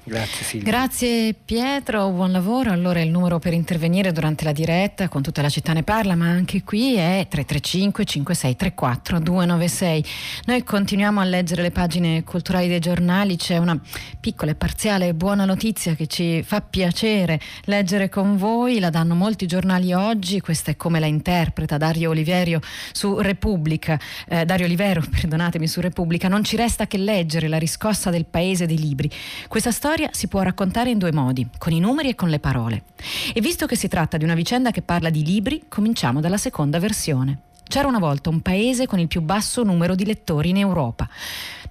Grazie 0.05 0.43
Silvia. 0.43 0.69
Grazie 0.69 1.33
Pietro, 1.33 2.09
buon 2.09 2.33
lavoro. 2.33 2.71
Allora 2.71 2.99
il 2.99 3.09
numero 3.09 3.39
per 3.39 3.53
intervenire 3.53 4.11
durante 4.11 4.43
la 4.43 4.51
diretta 4.51 5.07
con 5.07 5.21
tutta 5.21 5.41
la 5.41 5.47
città 5.47 5.71
ne 5.71 5.83
parla, 5.83 6.15
ma 6.15 6.27
anche 6.27 6.61
qui 6.63 6.95
è 6.95 7.25
335 7.29 8.03
5634 8.03 9.19
296. 9.19 10.05
Noi 10.47 10.63
continuiamo 10.63 11.21
a 11.21 11.23
leggere 11.23 11.61
le 11.61 11.71
pagine 11.71 12.23
culturali 12.25 12.67
dei 12.67 12.79
giornali, 12.79 13.37
c'è 13.37 13.57
una 13.57 13.79
piccola 14.19 14.51
e 14.51 14.55
parziale 14.55 15.13
buona 15.13 15.45
notizia 15.45 15.95
che 15.95 16.07
ci 16.07 16.43
fa 16.43 16.59
piacere 16.59 17.39
leggere 17.63 18.09
con 18.09 18.35
voi, 18.35 18.79
la 18.79 18.89
danno 18.89 19.15
molti 19.15 19.45
giornali 19.45 19.93
oggi, 19.93 20.41
questa 20.41 20.71
è 20.71 20.75
come 20.75 20.99
la 20.99 21.05
interpreta 21.05 21.77
Dario 21.77 22.09
Oliverio 22.09 22.59
su 22.91 23.19
Repubblica, 23.19 23.97
eh, 24.27 24.43
Dario 24.43 24.65
Olivero, 24.65 25.01
perdonatemi, 25.09 25.65
su 25.65 25.79
Repubblica, 25.79 26.27
non 26.27 26.43
ci 26.43 26.57
resta 26.57 26.87
che 26.87 26.97
leggere 26.97 27.47
la 27.47 27.57
riscossa 27.57 28.09
del 28.09 28.25
paese 28.25 28.65
dei 28.65 28.77
libri. 28.77 29.09
Questa 29.47 29.71
storia 29.71 29.91
storia 29.93 30.09
si 30.11 30.27
può 30.27 30.41
raccontare 30.41 30.89
in 30.89 30.97
due 30.97 31.11
modi, 31.11 31.47
con 31.59 31.71
i 31.71 31.79
numeri 31.79 32.09
e 32.09 32.15
con 32.15 32.29
le 32.29 32.39
parole. 32.39 32.85
E 33.31 33.41
visto 33.41 33.67
che 33.67 33.75
si 33.75 33.87
tratta 33.87 34.17
di 34.17 34.23
una 34.23 34.33
vicenda 34.33 34.71
che 34.71 34.81
parla 34.81 35.11
di 35.11 35.23
libri, 35.23 35.65
cominciamo 35.67 36.19
dalla 36.19 36.37
seconda 36.37 36.79
versione. 36.79 37.41
C'era 37.63 37.87
una 37.87 37.99
volta 37.99 38.29
un 38.29 38.41
paese 38.41 38.87
con 38.87 38.97
il 38.97 39.07
più 39.07 39.21
basso 39.21 39.61
numero 39.61 39.93
di 39.93 40.05
lettori 40.05 40.49
in 40.49 40.57
Europa. 40.57 41.07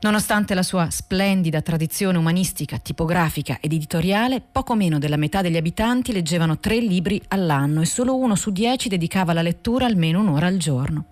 Nonostante 0.02 0.54
la 0.54 0.64
sua 0.64 0.90
splendida 0.90 1.60
tradizione 1.60 2.18
umanistica, 2.18 2.78
tipografica 2.78 3.58
ed 3.60 3.72
editoriale, 3.72 4.40
poco 4.40 4.74
meno 4.74 4.98
della 4.98 5.16
metà 5.16 5.42
degli 5.42 5.56
abitanti 5.56 6.12
leggevano 6.12 6.58
tre 6.58 6.80
libri 6.80 7.22
all'anno 7.28 7.82
e 7.82 7.86
solo 7.86 8.16
uno 8.16 8.34
su 8.34 8.50
dieci 8.50 8.88
dedicava 8.88 9.30
alla 9.30 9.42
lettura 9.42 9.86
almeno 9.86 10.18
un'ora 10.18 10.48
al 10.48 10.56
giorno. 10.56 11.04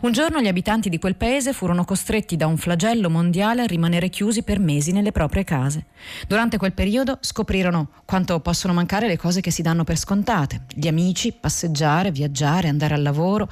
Un 0.00 0.12
giorno 0.12 0.40
gli 0.40 0.48
abitanti 0.48 0.88
di 0.88 0.98
quel 0.98 1.16
paese 1.16 1.52
furono 1.52 1.84
costretti 1.84 2.36
da 2.36 2.46
un 2.46 2.56
flagello 2.56 3.10
mondiale 3.10 3.60
a 3.60 3.66
rimanere 3.66 4.08
chiusi 4.08 4.42
per 4.42 4.58
mesi 4.58 4.92
nelle 4.92 5.12
proprie 5.12 5.44
case. 5.44 5.84
Durante 6.26 6.56
quel 6.56 6.72
periodo 6.72 7.18
scoprirono 7.20 7.90
quanto 8.06 8.40
possono 8.40 8.72
mancare 8.72 9.08
le 9.08 9.18
cose 9.18 9.42
che 9.42 9.50
si 9.50 9.60
danno 9.60 9.84
per 9.84 9.98
scontate, 9.98 10.62
gli 10.72 10.88
amici, 10.88 11.32
passeggiare, 11.32 12.10
viaggiare, 12.10 12.68
andare 12.68 12.94
al 12.94 13.02
lavoro 13.02 13.46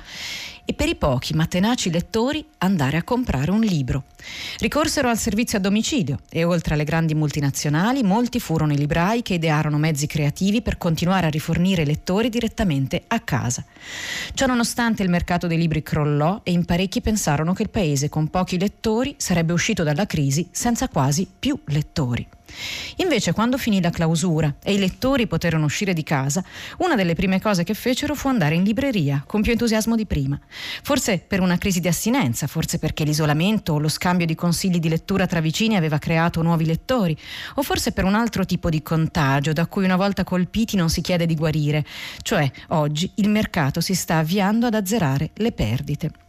e 0.64 0.72
per 0.72 0.88
i 0.88 0.94
pochi 0.94 1.34
ma 1.34 1.46
tenaci 1.46 1.90
lettori 1.90 2.44
andare 2.58 2.96
a 2.96 3.02
comprare 3.02 3.50
un 3.50 3.60
libro. 3.60 4.04
Ricorsero 4.70 5.08
al 5.08 5.18
servizio 5.18 5.58
a 5.58 5.60
domicilio 5.60 6.20
e 6.30 6.44
oltre 6.44 6.74
alle 6.74 6.84
grandi 6.84 7.12
multinazionali 7.16 8.04
molti 8.04 8.38
furono 8.38 8.72
i 8.72 8.76
librai 8.76 9.20
che 9.20 9.34
idearono 9.34 9.78
mezzi 9.78 10.06
creativi 10.06 10.62
per 10.62 10.78
continuare 10.78 11.26
a 11.26 11.28
rifornire 11.28 11.82
i 11.82 11.86
lettori 11.86 12.28
direttamente 12.28 13.02
a 13.08 13.18
casa. 13.18 13.64
Ciò 14.32 14.46
nonostante 14.46 15.02
il 15.02 15.08
mercato 15.08 15.48
dei 15.48 15.58
libri 15.58 15.82
crollò 15.82 16.42
e 16.44 16.52
in 16.52 16.64
parecchi 16.64 17.00
pensarono 17.00 17.52
che 17.52 17.62
il 17.62 17.68
paese 17.68 18.08
con 18.08 18.28
pochi 18.28 18.60
lettori 18.60 19.16
sarebbe 19.18 19.52
uscito 19.52 19.82
dalla 19.82 20.06
crisi 20.06 20.46
senza 20.52 20.86
quasi 20.86 21.26
più 21.36 21.58
lettori. 21.64 22.24
Invece, 22.96 23.32
quando 23.32 23.58
finì 23.58 23.80
la 23.80 23.90
clausura 23.90 24.56
e 24.62 24.74
i 24.74 24.78
lettori 24.78 25.26
poterono 25.26 25.64
uscire 25.64 25.92
di 25.92 26.02
casa, 26.02 26.44
una 26.78 26.94
delle 26.94 27.14
prime 27.14 27.40
cose 27.40 27.64
che 27.64 27.74
fecero 27.74 28.14
fu 28.14 28.28
andare 28.28 28.54
in 28.54 28.62
libreria, 28.62 29.22
con 29.26 29.42
più 29.42 29.52
entusiasmo 29.52 29.96
di 29.96 30.06
prima. 30.06 30.38
Forse 30.82 31.18
per 31.18 31.40
una 31.40 31.58
crisi 31.58 31.80
di 31.80 31.88
assinenza, 31.88 32.46
forse 32.46 32.78
perché 32.78 33.04
l'isolamento 33.04 33.74
o 33.74 33.78
lo 33.78 33.88
scambio 33.88 34.26
di 34.26 34.34
consigli 34.34 34.78
di 34.78 34.88
lettura 34.88 35.26
tra 35.26 35.40
vicini 35.40 35.76
aveva 35.76 35.98
creato 35.98 36.42
nuovi 36.42 36.64
lettori, 36.66 37.16
o 37.54 37.62
forse 37.62 37.92
per 37.92 38.04
un 38.04 38.14
altro 38.14 38.44
tipo 38.44 38.68
di 38.68 38.82
contagio 38.82 39.52
da 39.52 39.66
cui 39.66 39.84
una 39.84 39.96
volta 39.96 40.24
colpiti 40.24 40.76
non 40.76 40.90
si 40.90 41.00
chiede 41.00 41.26
di 41.26 41.34
guarire, 41.34 41.84
cioè 42.22 42.50
oggi 42.68 43.10
il 43.16 43.28
mercato 43.28 43.80
si 43.80 43.94
sta 43.94 44.18
avviando 44.18 44.66
ad 44.66 44.74
azzerare 44.74 45.30
le 45.34 45.52
perdite. 45.52 46.28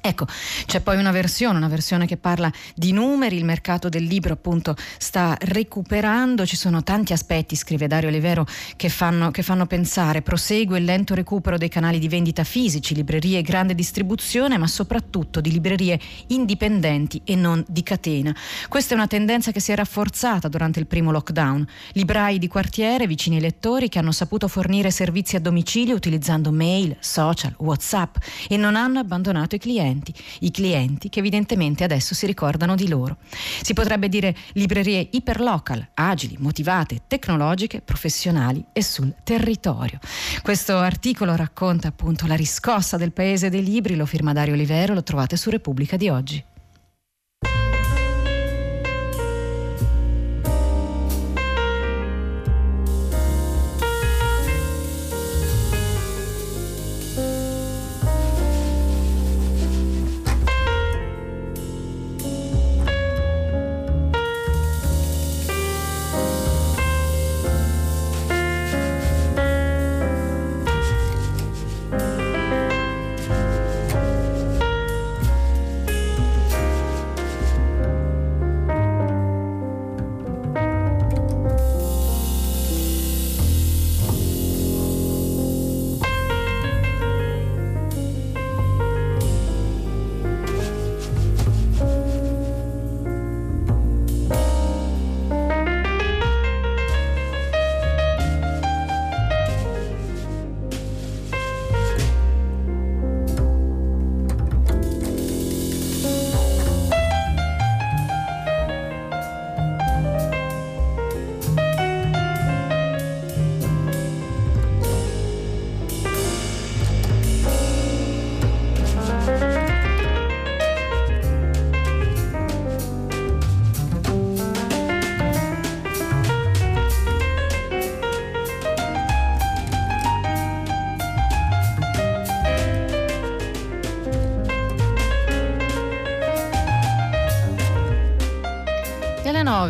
Ecco, 0.00 0.26
c'è 0.66 0.80
poi 0.80 0.98
una 0.98 1.12
versione, 1.12 1.56
una 1.56 1.68
versione 1.68 2.06
che 2.06 2.16
parla 2.16 2.52
di 2.74 2.92
numeri, 2.92 3.36
il 3.36 3.44
mercato 3.44 3.88
del 3.88 4.04
libro 4.04 4.34
appunto 4.34 4.76
sta 4.98 5.36
recuperando, 5.40 6.44
ci 6.44 6.56
sono 6.56 6.82
tanti 6.82 7.12
aspetti, 7.12 7.56
scrive 7.56 7.86
Dario 7.86 8.08
Olivero, 8.08 8.46
che 8.76 8.88
fanno, 8.88 9.30
che 9.30 9.42
fanno 9.42 9.66
pensare, 9.66 10.20
prosegue 10.20 10.78
il 10.78 10.84
lento 10.84 11.14
recupero 11.14 11.56
dei 11.56 11.68
canali 11.68 11.98
di 11.98 12.08
vendita 12.08 12.44
fisici, 12.44 12.94
librerie 12.94 13.40
grande 13.42 13.74
distribuzione, 13.74 14.58
ma 14.58 14.66
soprattutto 14.66 15.40
di 15.40 15.50
librerie 15.50 15.98
indipendenti 16.28 17.22
e 17.24 17.34
non 17.34 17.64
di 17.66 17.82
catena. 17.82 18.34
Questa 18.68 18.92
è 18.92 18.96
una 18.96 19.06
tendenza 19.06 19.52
che 19.52 19.60
si 19.60 19.72
è 19.72 19.76
rafforzata 19.76 20.48
durante 20.48 20.80
il 20.80 20.86
primo 20.86 21.12
lockdown. 21.12 21.66
Librai 21.92 22.38
di 22.38 22.48
quartiere 22.48 23.06
vicini 23.06 23.36
ai 23.36 23.42
lettori 23.42 23.88
che 23.88 23.98
hanno 23.98 24.12
saputo 24.12 24.48
fornire 24.48 24.90
servizi 24.90 25.36
a 25.36 25.40
domicilio 25.40 25.94
utilizzando 25.94 26.50
mail, 26.52 26.96
social, 27.00 27.54
WhatsApp 27.58 28.16
e 28.48 28.56
non 28.56 28.76
hanno 28.76 28.98
abbandonato 28.98 29.54
i 29.54 29.58
clienti 29.58 29.83
clienti, 29.84 30.14
i 30.40 30.50
clienti 30.50 31.08
che 31.08 31.18
evidentemente 31.18 31.84
adesso 31.84 32.14
si 32.14 32.26
ricordano 32.26 32.74
di 32.74 32.88
loro. 32.88 33.18
Si 33.62 33.74
potrebbe 33.74 34.08
dire 34.08 34.34
librerie 34.52 35.06
iperlocal, 35.10 35.88
agili, 35.94 36.36
motivate, 36.38 37.02
tecnologiche, 37.06 37.82
professionali 37.82 38.64
e 38.72 38.82
sul 38.82 39.14
territorio. 39.22 39.98
Questo 40.42 40.76
articolo 40.76 41.36
racconta 41.36 41.88
appunto 41.88 42.26
la 42.26 42.34
riscossa 42.34 42.96
del 42.96 43.12
paese 43.12 43.50
dei 43.50 43.62
libri, 43.62 43.96
lo 43.96 44.06
firma 44.06 44.32
Dario 44.32 44.54
Olivero, 44.54 44.94
lo 44.94 45.02
trovate 45.02 45.36
su 45.36 45.50
Repubblica 45.50 45.96
di 45.96 46.08
oggi. 46.08 46.44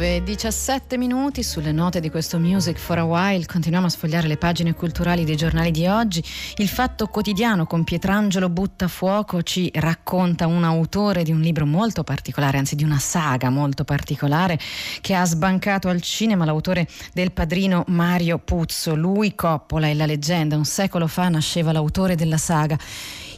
9, 0.05 0.23
17 0.23 0.99
minuti 0.99 1.43
sulle 1.43 1.73
note 1.73 1.99
di 1.99 2.11
questo 2.11 2.39
Music 2.39 2.77
for 2.77 2.99
a 2.99 3.05
While. 3.05 3.47
Continuiamo 3.47 3.87
a 3.87 3.89
sfogliare 3.89 4.29
le 4.29 4.37
pagine 4.37 4.75
culturali 4.75 5.25
dei 5.25 5.35
giornali 5.35 5.71
di 5.71 5.87
oggi. 5.87 6.23
Il 6.57 6.69
Fatto 6.69 7.07
Quotidiano 7.07 7.65
con 7.65 7.85
Pietrangelo 7.85 8.51
Buttafuoco 8.51 9.43
ci 9.43 9.71
racconta 9.73 10.47
un 10.47 10.63
autore 10.63 11.23
di 11.23 11.33
un 11.33 11.41
libro 11.41 11.65
molto 11.65 12.05
particolare, 12.05 12.59
anzi 12.59 12.77
di 12.77 12.85
una 12.85 12.99
saga 12.99 13.49
molto 13.49 13.85
particolare 13.85 14.59
che 15.01 15.15
ha 15.15 15.25
sbancato 15.25 15.89
al 15.89 16.03
cinema 16.03 16.45
l'autore 16.45 16.87
del 17.15 17.33
padrino 17.33 17.85
Mario 17.87 18.37
Puzzo. 18.39 18.95
Lui, 18.95 19.35
Coppola 19.35 19.89
e 19.89 19.95
la 19.95 20.05
leggenda. 20.05 20.55
Un 20.55 20.67
secolo 20.67 21.07
fa 21.07 21.31
nasceva 21.31 21.73
l'autore 21.73 22.15
della 22.15 22.37
saga. 22.37 22.77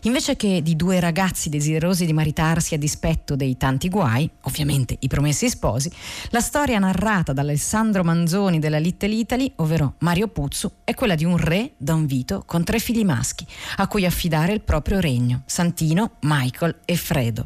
Invece 0.06 0.36
che 0.36 0.62
di 0.62 0.76
due 0.76 1.00
ragazzi 1.00 1.48
desiderosi 1.48 2.06
di 2.06 2.12
maritarsi 2.12 2.74
a 2.74 2.78
dispetto 2.78 3.34
dei 3.34 3.56
tanti 3.56 3.88
guai, 3.88 4.30
ovviamente 4.42 4.96
i 5.00 5.08
promessi 5.08 5.48
sposi, 5.48 5.90
la 6.30 6.38
storia 6.38 6.78
narrata 6.78 7.32
da 7.32 7.40
Alessandro 7.40 8.04
Manzoni 8.04 8.60
della 8.60 8.78
Little 8.78 9.12
Italy, 9.12 9.52
ovvero 9.56 9.94
Mario 9.98 10.28
Puzzu, 10.28 10.70
è 10.84 10.94
quella 10.94 11.16
di 11.16 11.24
un 11.24 11.36
re, 11.36 11.72
Don 11.76 12.06
Vito, 12.06 12.44
con 12.46 12.62
tre 12.62 12.78
figli 12.78 13.04
maschi, 13.04 13.44
a 13.78 13.88
cui 13.88 14.06
affidare 14.06 14.52
il 14.52 14.60
proprio 14.60 15.00
regno, 15.00 15.42
Santino, 15.44 16.12
Michael 16.20 16.76
e 16.84 16.94
Fredo. 16.94 17.44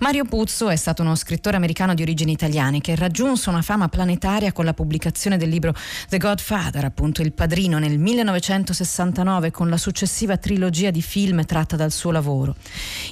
Mario 0.00 0.24
Puzzo 0.24 0.68
è 0.68 0.76
stato 0.76 1.00
uno 1.00 1.14
scrittore 1.14 1.56
americano 1.56 1.94
di 1.94 2.02
origini 2.02 2.32
italiane 2.32 2.82
che 2.82 2.94
raggiunse 2.94 3.48
una 3.48 3.62
fama 3.62 3.88
planetaria 3.88 4.52
con 4.52 4.66
la 4.66 4.74
pubblicazione 4.74 5.38
del 5.38 5.48
libro 5.48 5.74
The 6.10 6.18
Godfather, 6.18 6.84
appunto 6.84 7.22
Il 7.22 7.32
Padrino, 7.32 7.78
nel 7.78 7.98
1969 7.98 9.50
con 9.50 9.70
la 9.70 9.78
successiva 9.78 10.36
trilogia 10.36 10.90
di 10.90 11.00
film 11.00 11.42
tratta 11.46 11.76
dal 11.86 11.92
suo 11.92 12.10
lavoro. 12.10 12.56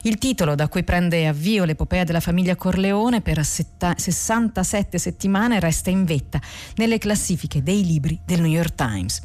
Il 0.03 0.19
titolo 0.19 0.57
da 0.57 0.69
cui 0.69 0.83
prende 0.83 1.29
avvio 1.29 1.65
l'epopea 1.65 2.03
della 2.05 2.21
famiglia 2.21 2.57
Corleone 2.57 3.21
per 3.21 3.45
67 3.45 4.99
settimane 4.99 5.61
resta 5.61 5.91
in 5.91 6.05
vetta 6.05 6.41
nelle 6.77 6.99
classifiche 6.99 7.63
dei 7.63 7.85
libri 7.85 8.19
del 8.25 8.41
New 8.41 8.51
York 8.51 8.75
Times. 8.75 9.23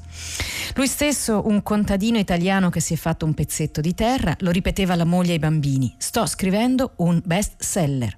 Lui 0.75 0.87
stesso, 0.87 1.47
un 1.47 1.63
contadino 1.63 2.17
italiano 2.17 2.69
che 2.69 2.79
si 2.79 2.93
è 2.93 2.97
fatto 2.97 3.25
un 3.25 3.33
pezzetto 3.33 3.81
di 3.81 3.95
terra, 3.95 4.35
lo 4.39 4.51
ripeteva 4.51 4.93
alla 4.93 5.05
moglie 5.05 5.31
e 5.31 5.33
ai 5.33 5.39
bambini. 5.39 5.95
Sto 5.97 6.25
scrivendo 6.25 6.93
un 6.97 7.21
best 7.25 7.55
seller. 7.57 8.15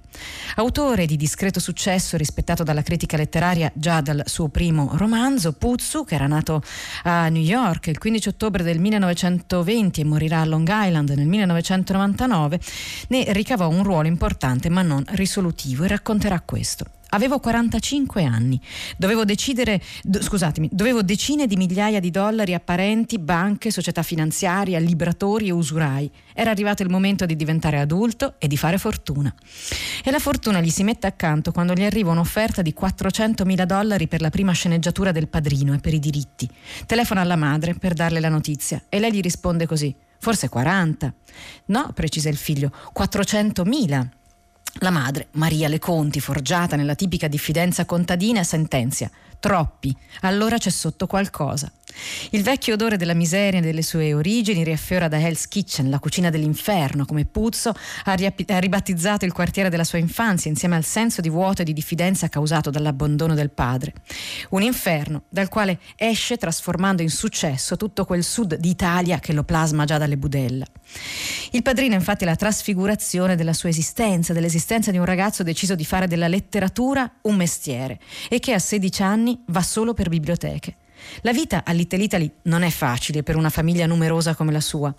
Autore 0.56 1.06
di 1.06 1.16
discreto 1.16 1.58
successo 1.58 2.18
rispettato 2.18 2.62
dalla 2.62 2.82
critica 2.82 3.16
letteraria 3.16 3.72
già 3.74 4.02
dal 4.02 4.22
suo 4.26 4.48
primo 4.48 4.90
romanzo, 4.96 5.52
Puzzu, 5.52 6.04
che 6.04 6.14
era 6.14 6.26
nato 6.26 6.62
a 7.04 7.28
New 7.28 7.42
York 7.42 7.86
il 7.86 7.98
15 7.98 8.28
ottobre 8.28 8.62
del 8.62 8.78
1920 8.78 10.00
e 10.00 10.04
morirà 10.04 10.40
a 10.40 10.44
Long 10.44 10.68
Island 10.70 11.11
nel 11.14 11.26
1999, 11.26 12.60
ne 13.08 13.32
ricavò 13.32 13.68
un 13.68 13.82
ruolo 13.82 14.08
importante 14.08 14.68
ma 14.68 14.82
non 14.82 15.04
risolutivo 15.08 15.84
e 15.84 15.88
racconterà 15.88 16.40
questo. 16.40 16.86
Avevo 17.14 17.40
45 17.40 18.24
anni, 18.24 18.58
dovevo 18.96 19.26
decidere, 19.26 19.82
do, 20.02 20.22
scusatemi, 20.22 20.70
dovevo 20.72 21.02
decine 21.02 21.46
di 21.46 21.56
migliaia 21.56 22.00
di 22.00 22.10
dollari 22.10 22.54
a 22.54 22.60
parenti, 22.60 23.18
banche, 23.18 23.70
società 23.70 24.02
finanziarie, 24.02 24.80
libratori 24.80 25.48
e 25.48 25.50
usurai. 25.50 26.10
Era 26.32 26.50
arrivato 26.50 26.82
il 26.82 26.88
momento 26.88 27.26
di 27.26 27.36
diventare 27.36 27.78
adulto 27.78 28.36
e 28.38 28.48
di 28.48 28.56
fare 28.56 28.78
fortuna. 28.78 29.32
E 30.02 30.10
la 30.10 30.18
fortuna 30.18 30.62
gli 30.62 30.70
si 30.70 30.84
mette 30.84 31.06
accanto 31.06 31.52
quando 31.52 31.74
gli 31.74 31.82
arriva 31.82 32.12
un'offerta 32.12 32.62
di 32.62 32.72
400 32.72 33.44
mila 33.44 33.66
dollari 33.66 34.08
per 34.08 34.22
la 34.22 34.30
prima 34.30 34.52
sceneggiatura 34.52 35.12
del 35.12 35.28
padrino 35.28 35.74
e 35.74 35.80
per 35.80 35.92
i 35.92 35.98
diritti. 35.98 36.48
Telefona 36.86 37.20
alla 37.20 37.36
madre 37.36 37.74
per 37.74 37.92
darle 37.92 38.20
la 38.20 38.30
notizia 38.30 38.84
e 38.88 38.98
lei 38.98 39.12
gli 39.12 39.20
risponde 39.20 39.66
così, 39.66 39.94
forse 40.22 40.48
40. 40.48 41.12
No, 41.66 41.90
precisa 41.92 42.28
il 42.28 42.36
figlio, 42.36 42.70
400 42.92 43.64
mila. 43.64 44.08
La 44.74 44.90
madre, 44.90 45.26
Maria 45.32 45.66
Leconti, 45.66 46.20
forgiata 46.20 46.76
nella 46.76 46.94
tipica 46.94 47.26
diffidenza 47.26 47.84
contadina, 47.84 48.44
sentenzia 48.44 49.10
Troppi, 49.40 49.94
allora 50.20 50.58
c'è 50.58 50.70
sotto 50.70 51.08
qualcosa. 51.08 51.72
Il 52.30 52.42
vecchio 52.42 52.74
odore 52.74 52.96
della 52.96 53.14
miseria 53.14 53.60
e 53.60 53.62
delle 53.62 53.82
sue 53.82 54.14
origini 54.14 54.64
riaffiora 54.64 55.08
da 55.08 55.18
Hell's 55.18 55.48
Kitchen, 55.48 55.90
la 55.90 55.98
cucina 55.98 56.30
dell'inferno, 56.30 57.04
come 57.04 57.24
Puzzo 57.24 57.74
ha, 58.04 58.12
riapi- 58.14 58.46
ha 58.48 58.58
ribattezzato 58.58 59.24
il 59.24 59.32
quartiere 59.32 59.68
della 59.68 59.84
sua 59.84 59.98
infanzia 59.98 60.50
insieme 60.50 60.76
al 60.76 60.84
senso 60.84 61.20
di 61.20 61.28
vuoto 61.28 61.62
e 61.62 61.64
di 61.64 61.72
diffidenza 61.72 62.28
causato 62.28 62.70
dall'abbandono 62.70 63.34
del 63.34 63.50
padre. 63.50 63.92
Un 64.50 64.62
inferno 64.62 65.24
dal 65.28 65.48
quale 65.48 65.78
esce 65.96 66.36
trasformando 66.36 67.02
in 67.02 67.10
successo 67.10 67.76
tutto 67.76 68.04
quel 68.04 68.24
sud 68.24 68.56
d'Italia 68.56 69.18
che 69.18 69.32
lo 69.32 69.44
plasma 69.44 69.84
già 69.84 69.98
dalle 69.98 70.16
budella. 70.16 70.64
Il 71.52 71.62
padrino 71.62 71.94
infatti 71.94 72.24
è 72.24 72.26
la 72.26 72.36
trasfigurazione 72.36 73.36
della 73.36 73.52
sua 73.52 73.68
esistenza, 73.68 74.32
dell'esistenza 74.32 74.90
di 74.90 74.98
un 74.98 75.04
ragazzo 75.04 75.42
deciso 75.42 75.74
di 75.74 75.84
fare 75.84 76.06
della 76.06 76.28
letteratura 76.28 77.10
un 77.22 77.36
mestiere 77.36 77.98
e 78.28 78.38
che 78.38 78.52
a 78.52 78.58
16 78.58 79.02
anni 79.02 79.42
va 79.46 79.62
solo 79.62 79.94
per 79.94 80.08
biblioteche. 80.08 80.76
La 81.22 81.32
vita 81.32 81.62
all'Italy 81.64 82.02
Italy 82.02 82.30
non 82.42 82.62
è 82.62 82.70
facile 82.70 83.22
per 83.22 83.36
una 83.36 83.50
famiglia 83.50 83.86
numerosa 83.86 84.34
come 84.34 84.52
la 84.52 84.60
sua. 84.60 84.94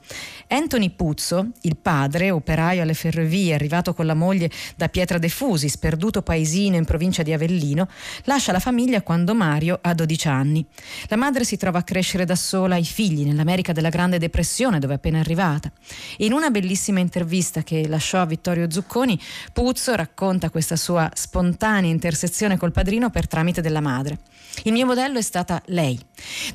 Anthony 0.47 0.89
Puzzo, 0.89 1.49
il 1.61 1.77
padre, 1.77 2.31
operaio 2.31 2.81
alle 2.81 2.93
ferrovie, 2.93 3.53
arrivato 3.53 3.93
con 3.93 4.05
la 4.05 4.13
moglie 4.13 4.49
da 4.75 4.89
Pietra 4.89 5.17
de 5.17 5.29
Fusi, 5.29 5.69
sperduto 5.69 6.21
paesino 6.21 6.75
in 6.75 6.85
provincia 6.85 7.23
di 7.23 7.33
Avellino, 7.33 7.87
lascia 8.23 8.51
la 8.51 8.59
famiglia 8.59 9.01
quando 9.01 9.35
Mario 9.35 9.79
ha 9.81 9.93
12 9.93 10.27
anni. 10.27 10.65
La 11.07 11.17
madre 11.17 11.43
si 11.43 11.57
trova 11.57 11.79
a 11.79 11.83
crescere 11.83 12.25
da 12.25 12.35
sola 12.35 12.77
i 12.77 12.85
figli 12.85 13.25
nell'America 13.25 13.73
della 13.73 13.89
Grande 13.89 14.17
Depressione, 14.17 14.79
dove 14.79 14.93
è 14.93 14.95
appena 14.97 15.19
arrivata. 15.19 15.71
In 16.17 16.33
una 16.33 16.49
bellissima 16.49 16.99
intervista 16.99 17.63
che 17.63 17.87
lasciò 17.87 18.21
a 18.21 18.25
Vittorio 18.25 18.69
Zucconi, 18.69 19.19
Puzzo 19.51 19.95
racconta 19.95 20.49
questa 20.49 20.75
sua 20.75 21.09
spontanea 21.13 21.91
intersezione 21.91 22.57
col 22.57 22.71
padrino 22.71 23.09
per 23.09 23.27
tramite 23.27 23.61
della 23.61 23.81
madre. 23.81 24.19
Il 24.63 24.71
mio 24.71 24.85
modello 24.85 25.17
è 25.17 25.21
stata 25.21 25.61
lei, 25.65 25.92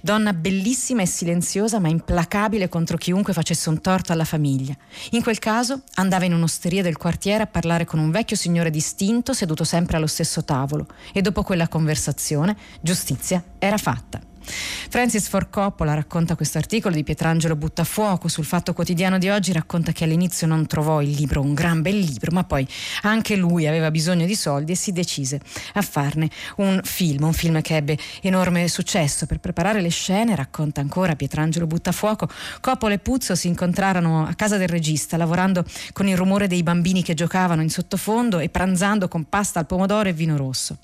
donna 0.01 0.33
bellissima 0.33 1.03
e 1.03 1.07
silenziosa 1.07 1.79
ma 1.79 1.89
implacabile 1.89 2.69
contro 2.69 2.97
chiunque 2.97 3.33
facesse 3.33 3.69
un 3.69 3.81
torto 3.81 4.13
alla 4.13 4.25
famiglia. 4.25 4.77
In 5.11 5.23
quel 5.23 5.39
caso 5.39 5.83
andava 5.95 6.25
in 6.25 6.35
un'osteria 6.35 6.83
del 6.83 6.97
quartiere 6.97 7.43
a 7.43 7.47
parlare 7.47 7.85
con 7.85 7.99
un 7.99 8.11
vecchio 8.11 8.37
signore 8.37 8.71
distinto 8.71 9.33
seduto 9.33 9.65
sempre 9.65 9.97
allo 9.97 10.07
stesso 10.07 10.45
tavolo 10.45 10.87
e 11.13 11.23
dopo 11.23 11.43
quella 11.43 11.69
conversazione 11.69 12.57
giustizia 12.81 13.43
era 13.59 13.77
fatta. 13.77 14.21
Francis 14.49 15.29
Ford 15.29 15.51
Coppola 15.51 15.95
racconta 15.95 16.35
questo 16.35 16.59
articolo 16.59 16.95
di 16.95 17.05
Pietrangelo 17.05 17.57
Buttafuoco 17.57 18.29
sul 18.29 18.45
Fatto 18.45 18.73
Quotidiano 18.73 19.19
di 19.19 19.29
oggi, 19.29 19.53
racconta 19.53 19.93
che 19.93 20.05
all'inizio 20.05 20.47
non 20.47 20.67
trovò 20.67 21.03
il 21.03 21.11
libro 21.11 21.41
un 21.41 21.55
gran 21.55 21.83
bel 21.83 21.99
libro, 21.99 22.31
ma 22.33 22.45
poi 22.45 22.67
anche 23.03 23.37
lui 23.37 23.67
aveva 23.67 23.91
bisogno 23.91 24.27
di 24.27 24.35
soldi 24.35 24.73
e 24.73 24.77
si 24.77 24.93
decise 24.93 25.41
a 25.75 25.83
farne 25.83 26.31
un 26.57 26.81
film, 26.83 27.25
un 27.25 27.33
film 27.33 27.61
che 27.61 27.77
ebbe 27.77 27.99
enorme 28.23 28.67
successo. 28.69 29.27
Per 29.27 29.39
preparare 29.39 29.81
le 29.81 29.91
scene, 29.91 30.35
racconta 30.35 30.81
ancora 30.81 31.15
Pietrangelo 31.15 31.67
Buttafuoco, 31.67 32.29
Coppola 32.61 32.95
e 32.95 32.99
Puzzo 32.99 33.35
si 33.35 33.49
incontrarono 33.49 34.27
a 34.27 34.35
casa 34.35 34.57
del 34.57 34.69
regista, 34.69 35.17
lavorando 35.17 35.65
con 35.93 36.09
il 36.09 36.17
rumore 36.17 36.47
dei 36.47 36.63
bambini 36.63 37.03
che 37.03 37.15
giocavano 37.15 37.63
in 37.63 37.71
sottofondo 37.71 38.39
e 38.39 38.49
pranzando 38.49 39.09
con 39.09 39.29
pasta 39.29 39.59
al 39.59 39.67
pomodoro 39.67 40.09
e 40.09 40.13
vino 40.13 40.37
rosso. 40.37 40.79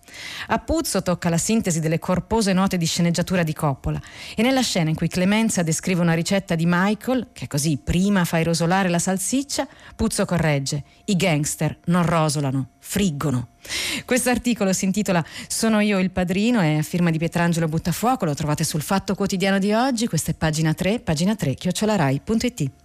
A 0.48 0.58
Puzzo 0.58 1.02
tocca 1.02 1.28
la 1.30 1.38
sintesi 1.38 1.80
delle 1.80 1.98
corpose 1.98 2.52
note 2.52 2.76
di 2.76 2.86
sceneggiatura 2.86 3.42
di 3.42 3.53
Coppola 3.54 3.98
e 4.36 4.42
nella 4.42 4.60
scena 4.60 4.90
in 4.90 4.96
cui 4.96 5.08
Clemenza 5.08 5.62
descrive 5.62 6.02
una 6.02 6.12
ricetta 6.12 6.54
di 6.54 6.64
Michael, 6.66 7.28
che 7.32 7.46
così 7.46 7.78
prima 7.82 8.26
fa 8.26 8.42
rosolare 8.42 8.90
la 8.90 8.98
salsiccia, 8.98 9.66
Puzzo 9.96 10.26
corregge, 10.26 10.84
i 11.06 11.16
gangster 11.16 11.78
non 11.86 12.04
rosolano, 12.04 12.72
friggono. 12.78 13.48
Questo 14.04 14.28
articolo 14.28 14.74
si 14.74 14.84
intitola 14.84 15.24
Sono 15.48 15.80
io 15.80 15.98
il 15.98 16.10
padrino, 16.10 16.60
è 16.60 16.76
a 16.76 16.82
firma 16.82 17.10
di 17.10 17.18
Pietrangelo 17.18 17.68
Buttafuoco, 17.68 18.26
lo 18.26 18.34
trovate 18.34 18.64
sul 18.64 18.82
Fatto 18.82 19.14
Quotidiano 19.14 19.58
di 19.58 19.72
oggi, 19.72 20.06
questa 20.06 20.32
è 20.32 20.34
pagina 20.34 20.74
3, 20.74 21.00
pagina 21.00 21.34
3, 21.34 21.54
chiocciolarai.it. 21.54 22.83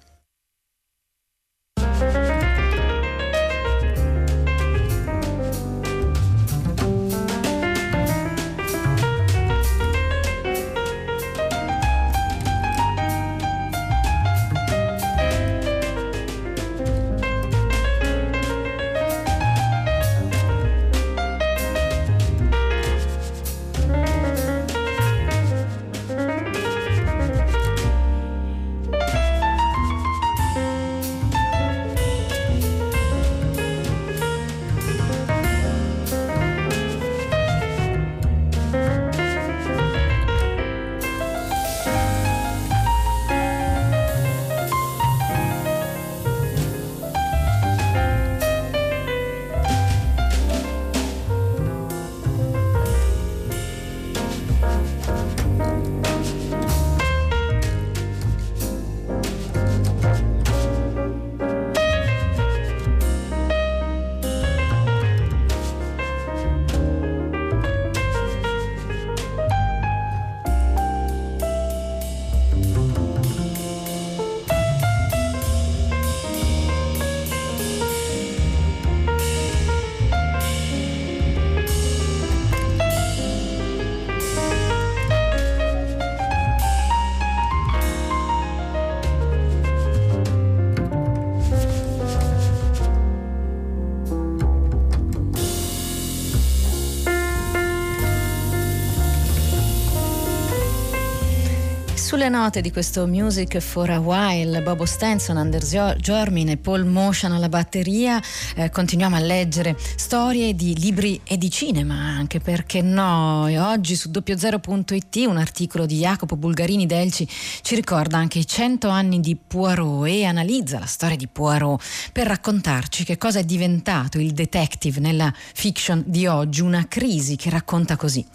Sulle 102.19 102.31
note 102.31 102.59
di 102.59 102.69
questo 102.69 103.07
Music 103.07 103.59
for 103.59 103.89
a 103.89 103.97
While, 103.97 104.61
Bobo 104.61 104.85
Stenson, 104.85 105.37
Anders 105.37 105.73
Jormin 105.99 106.49
e 106.49 106.57
Paul 106.57 106.83
Motion 106.83 107.31
alla 107.31 107.47
batteria, 107.47 108.21
eh, 108.55 108.69
continuiamo 108.69 109.15
a 109.15 109.19
leggere 109.19 109.77
storie 109.95 110.53
di 110.53 110.77
libri 110.77 111.21
e 111.23 111.37
di 111.37 111.49
cinema, 111.49 111.95
anche 111.95 112.41
perché 112.41 112.81
no. 112.81 113.47
E 113.47 113.57
oggi 113.57 113.95
su 113.95 114.11
doppiozero.it 114.11 115.15
un 115.27 115.37
articolo 115.37 115.85
di 115.85 115.99
Jacopo 115.99 116.35
Bulgarini 116.35 116.85
Delci 116.85 117.25
ci 117.61 117.75
ricorda 117.75 118.17
anche 118.17 118.39
i 118.39 118.45
100 118.45 118.89
anni 118.89 119.21
di 119.21 119.37
Poirot 119.37 120.05
e 120.05 120.25
analizza 120.25 120.77
la 120.77 120.87
storia 120.87 121.15
di 121.15 121.29
Poirot 121.29 121.81
per 122.11 122.27
raccontarci 122.27 123.05
che 123.05 123.17
cosa 123.17 123.39
è 123.39 123.45
diventato 123.45 124.19
il 124.19 124.33
detective 124.33 124.99
nella 124.99 125.33
fiction 125.33 126.03
di 126.05 126.27
oggi, 126.27 126.59
una 126.59 126.85
crisi 126.85 127.37
che 127.37 127.49
racconta 127.49 127.95
così. 127.95 128.25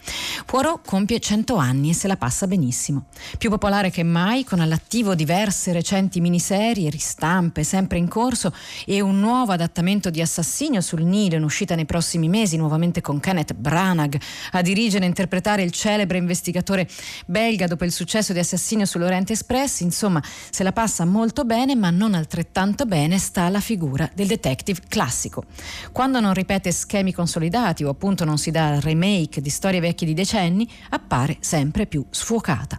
Poirot 0.47 0.87
compie 0.87 1.21
100 1.21 1.57
anni 1.57 1.91
e 1.91 1.95
se 1.95 2.09
la 2.09 2.17
passa 2.17 2.47
benissimo. 2.47 3.05
Più 3.37 3.51
popolare 3.51 3.74
che 3.75 4.03
mai, 4.03 4.45
con 4.45 4.61
all'attivo 4.61 5.15
diverse 5.15 5.73
recenti 5.73 6.21
miniserie, 6.21 6.91
ristampe 6.91 7.65
sempre 7.65 7.99
in 7.99 8.09
corso 8.09 8.55
e 8.85 9.01
un 9.01 9.19
nuovo 9.19 9.53
adattamento 9.53 10.11
di 10.11 10.21
Assassinio 10.21 10.81
sul 10.81 11.03
Nilo 11.03 11.37
in 11.37 11.43
uscita 11.43 11.75
nei 11.75 11.85
prossimi 11.85 12.29
mesi, 12.29 12.57
nuovamente 12.57 13.01
con 13.01 13.19
Kenneth 13.19 13.55
Branagh 13.55 14.21
a 14.53 14.61
dirigere 14.61 15.05
e 15.05 15.09
interpretare 15.09 15.63
il 15.63 15.71
celebre 15.73 16.19
investigatore 16.19 16.87
belga 17.27 17.67
dopo 17.67 17.85
il 17.85 17.93
successo 17.93 18.33
di 18.33 18.39
Assassinio 18.39 18.85
sull'Oriente 18.85 19.33
Express. 19.33 19.81
Insomma, 19.81 20.23
se 20.51 20.63
la 20.63 20.73
passa 20.73 21.05
molto 21.05 21.45
bene, 21.45 21.75
ma 21.75 21.91
non 21.91 22.15
altrettanto 22.15 22.85
bene 22.85 23.19
sta 23.19 23.49
la 23.49 23.61
figura 23.61 24.11
del 24.15 24.27
detective 24.27 24.83
classico. 24.87 25.45
Quando 25.91 26.21
non 26.21 26.35
ripete 26.35 26.71
schemi 26.71 27.15
consolidati 27.15 27.83
o 27.83 27.89
appunto 27.89 28.25
non 28.25 28.37
si 28.37 28.51
dà 28.51 28.79
remake 28.79 29.41
di 29.41 29.51
storie 29.51 29.81
vecchie 29.81 30.07
di 30.07 30.15
decenni, 30.15 30.69
appare 30.91 31.39
sempre 31.41 31.87
più 31.87 32.05
sfuocata. 32.11 32.79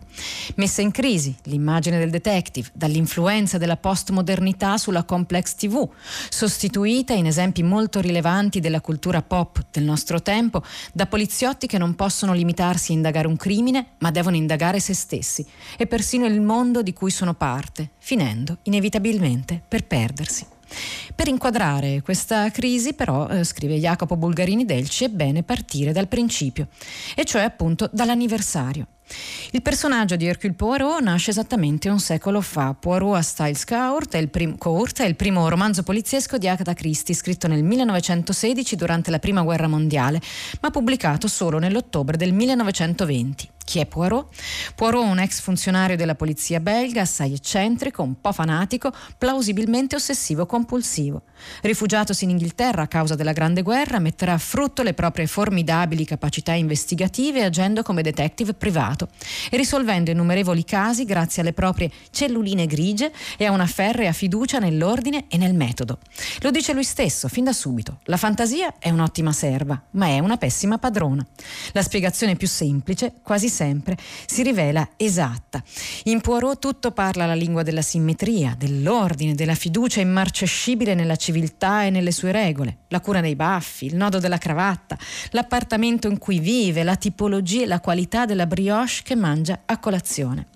Messa 0.55 0.75
messa 0.75 0.81
in 0.85 0.91
crisi 0.91 1.35
l'immagine 1.43 1.97
del 1.97 2.09
detective 2.09 2.69
dall'influenza 2.73 3.57
della 3.57 3.75
postmodernità 3.75 4.77
sulla 4.77 5.03
complex 5.03 5.55
TV, 5.55 5.87
sostituita 6.29 7.13
in 7.13 7.25
esempi 7.25 7.63
molto 7.63 7.99
rilevanti 7.99 8.59
della 8.59 8.81
cultura 8.81 9.21
pop 9.21 9.65
del 9.71 9.83
nostro 9.83 10.21
tempo 10.21 10.63
da 10.93 11.07
poliziotti 11.07 11.67
che 11.67 11.77
non 11.77 11.95
possono 11.95 12.33
limitarsi 12.33 12.91
a 12.91 12.95
indagare 12.95 13.27
un 13.27 13.35
crimine, 13.35 13.95
ma 13.99 14.11
devono 14.11 14.35
indagare 14.35 14.79
se 14.79 14.93
stessi 14.93 15.45
e 15.77 15.87
persino 15.87 16.25
il 16.25 16.39
mondo 16.39 16.81
di 16.81 16.93
cui 16.93 17.11
sono 17.11 17.33
parte, 17.33 17.91
finendo 17.97 18.59
inevitabilmente 18.63 19.61
per 19.67 19.85
perdersi. 19.85 20.45
Per 21.13 21.27
inquadrare 21.27 22.01
questa 22.01 22.49
crisi, 22.51 22.93
però, 22.93 23.27
eh, 23.27 23.43
scrive 23.43 23.77
Jacopo 23.77 24.17
Bulgarini 24.17 24.65
Delci, 24.65 25.05
è 25.05 25.09
bene 25.09 25.43
partire 25.43 25.91
dal 25.91 26.07
principio, 26.07 26.67
e 27.15 27.23
cioè 27.23 27.43
appunto 27.43 27.89
dall'anniversario. 27.91 28.87
Il 29.51 29.61
personaggio 29.61 30.15
di 30.15 30.25
Hercule 30.25 30.53
Poirot 30.53 31.01
nasce 31.01 31.29
esattamente 31.29 31.89
un 31.89 31.99
secolo 31.99 32.41
fa. 32.41 32.75
Poirot 32.77 33.15
a 33.15 33.21
Styles 33.21 33.63
Court 33.63 34.13
è, 34.15 34.17
il 34.17 34.29
prim- 34.29 34.57
Court 34.57 35.01
è 35.01 35.05
il 35.05 35.15
primo 35.15 35.47
romanzo 35.47 35.83
poliziesco 35.83 36.37
di 36.37 36.47
Agatha 36.47 36.73
Christie, 36.73 37.15
scritto 37.15 37.47
nel 37.47 37.63
1916 37.63 38.75
durante 38.75 39.11
la 39.11 39.19
Prima 39.19 39.43
Guerra 39.43 39.67
Mondiale, 39.67 40.21
ma 40.61 40.71
pubblicato 40.71 41.27
solo 41.27 41.59
nell'ottobre 41.59 42.17
del 42.17 42.33
1920. 42.33 43.54
Chi 43.65 43.79
è 43.79 43.87
Poirot? 43.87 44.27
Poirot 44.75 45.03
è 45.03 45.09
un 45.09 45.19
ex 45.19 45.41
funzionario 45.41 45.97
della 45.97 46.13
polizia 46.13 46.59
belga, 46.59 47.01
assai 47.01 47.33
eccentrico, 47.33 48.03
un 48.03 48.21
po' 48.21 48.31
fanatico, 48.31 48.93
plausibilmente 49.17 49.95
ossessivo-compulsivo. 49.95 51.23
Rifugiatosi 51.61 52.25
in 52.25 52.29
Inghilterra 52.29 52.83
a 52.83 52.87
causa 52.87 53.15
della 53.15 53.33
Grande 53.33 53.63
Guerra, 53.63 53.97
metterà 53.97 54.33
a 54.33 54.37
frutto 54.37 54.83
le 54.83 54.93
proprie 54.93 55.25
formidabili 55.25 56.05
capacità 56.05 56.53
investigative 56.53 57.43
agendo 57.43 57.81
come 57.81 58.03
detective 58.03 58.53
privato 58.53 59.09
e 59.49 59.57
risolvendo 59.57 60.11
innumerevoli 60.11 60.63
casi 60.63 61.03
grazie 61.03 61.41
alle 61.41 61.53
proprie 61.53 61.91
celluline 62.11 62.67
grigie 62.67 63.11
e 63.35 63.45
a 63.45 63.51
una 63.51 63.65
ferrea 63.65 64.13
fiducia 64.13 64.59
nell'ordine 64.59 65.25
e 65.27 65.37
nel 65.37 65.55
metodo. 65.55 65.97
Lo 66.41 66.51
dice 66.51 66.71
lui 66.71 66.83
stesso 66.83 67.27
fin 67.27 67.45
da 67.45 67.53
subito. 67.53 67.99
La 68.03 68.17
fantasia 68.17 68.75
è 68.77 68.91
un'ottima 68.91 69.31
serva, 69.31 69.81
ma 69.91 70.05
è 70.05 70.19
una 70.19 70.37
pessima 70.37 70.77
padrona. 70.77 71.25
La 71.71 71.81
spiegazione 71.81 72.35
più 72.35 72.47
semplice, 72.47 73.13
quasi 73.23 73.53
sempre 73.55 73.97
si 74.25 74.43
rivela 74.43 74.89
esatta. 74.97 75.63
In 76.03 76.19
Poirot 76.19 76.59
tutto 76.59 76.91
parla 76.91 77.25
la 77.25 77.33
lingua 77.33 77.63
della 77.63 77.81
simmetria, 77.81 78.55
dell'ordine, 78.57 79.33
della 79.33 79.55
fiducia 79.55 80.01
immarcescibile 80.01 80.93
nella 80.93 81.15
civiltà 81.15 81.85
e 81.85 81.89
nelle 81.89 82.11
sue 82.11 82.31
regole, 82.31 82.79
la 82.89 82.99
cura 82.99 83.21
dei 83.21 83.35
baffi, 83.35 83.85
il 83.85 83.95
nodo 83.95 84.19
della 84.19 84.37
cravatta, 84.37 84.97
l'appartamento 85.31 86.07
in 86.07 86.17
cui 86.17 86.39
vive, 86.39 86.83
la 86.83 86.97
tipologia 86.97 87.63
e 87.63 87.67
la 87.67 87.79
qualità 87.79 88.25
della 88.25 88.45
brioche 88.45 88.73
che 89.03 89.15
mangia 89.15 89.61
a 89.65 89.77
colazione. 89.77 90.47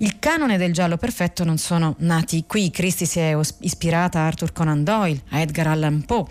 Il 0.00 0.20
canone 0.20 0.58
del 0.58 0.72
giallo 0.72 0.96
perfetto 0.96 1.42
non 1.42 1.58
sono 1.58 1.96
nati 1.98 2.44
qui, 2.46 2.70
Christie 2.70 3.04
si 3.04 3.18
è 3.18 3.36
ispirata 3.60 4.20
a 4.20 4.26
Arthur 4.26 4.52
Conan 4.52 4.84
Doyle, 4.84 5.22
a 5.30 5.40
Edgar 5.40 5.66
Allan 5.66 6.04
Poe, 6.04 6.24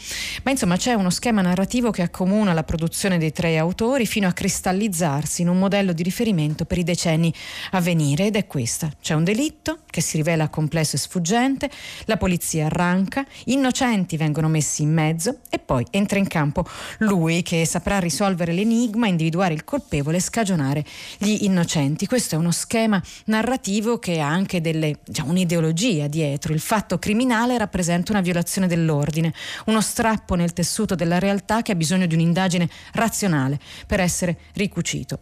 ma 0.44 0.52
insomma 0.52 0.78
c'è 0.78 0.94
uno 0.94 1.10
schema 1.10 1.42
narrativo 1.42 1.92
che 1.92 2.02
accomuna 2.02 2.54
la 2.54 2.64
produzione 2.64 3.18
dei 3.18 3.34
tre 3.34 3.58
autori 3.58 4.06
fino 4.06 4.26
a 4.26 4.32
cristallizzarsi 4.32 5.42
in 5.42 5.50
un 5.50 5.60
modello 5.60 5.92
di 5.92 6.02
riferimento 6.02 6.64
per 6.64 6.78
i 6.78 6.86
decenni 6.86 7.34
a 7.72 7.82
venire 7.82 8.28
ed 8.28 8.38
è 8.38 8.48
questa. 8.48 8.90
C'è 9.02 9.16
un 9.16 9.26
delitto 9.26 9.80
che 9.90 10.00
si 10.00 10.16
rivela 10.16 10.48
complesso 10.48 10.96
e 10.96 11.00
sfuggente, 11.00 11.70
la 12.06 12.16
polizia 12.16 12.68
arranca, 12.68 13.26
innocenti 13.46 14.16
vengono 14.16 14.48
messi 14.48 14.84
in 14.84 14.94
mezzo 14.94 15.40
e 15.50 15.60
poi 15.60 15.86
entra 15.90 16.20
in 16.20 16.28
campo 16.28 16.66
lui 17.00 17.42
che 17.42 17.66
saprà 17.66 18.00
risolvere 18.00 18.54
l'enigma, 18.54 19.08
individuare 19.08 19.54
il 19.54 19.66
colpevole 19.66 20.18
e 20.18 20.22
scagionare 20.22 20.86
gli 21.18 21.40
innocenti. 21.42 22.08
Questo 22.08 22.36
è 22.36 22.38
uno 22.38 22.52
schema 22.52 22.97
sistema 22.98 23.26
narrativo 23.26 24.00
che 24.00 24.20
ha 24.20 24.28
anche 24.28 24.62
delle, 24.62 25.00
diciamo, 25.06 25.32
un'ideologia 25.32 26.08
dietro. 26.08 26.54
Il 26.54 26.60
fatto 26.60 26.98
criminale 26.98 27.58
rappresenta 27.58 28.12
una 28.12 28.22
violazione 28.22 28.68
dell'ordine, 28.68 29.34
uno 29.66 29.82
strappo 29.82 30.36
nel 30.36 30.54
tessuto 30.54 30.96
della 30.96 31.20
realtà 31.20 31.62
che 31.62 31.72
ha 31.72 31.76
bisogno 31.76 32.06
di 32.06 32.14
un'indagine 32.14 32.70
razionale 32.94 33.60
per 33.86 34.00
essere 34.00 34.38
ricucito. 34.54 35.20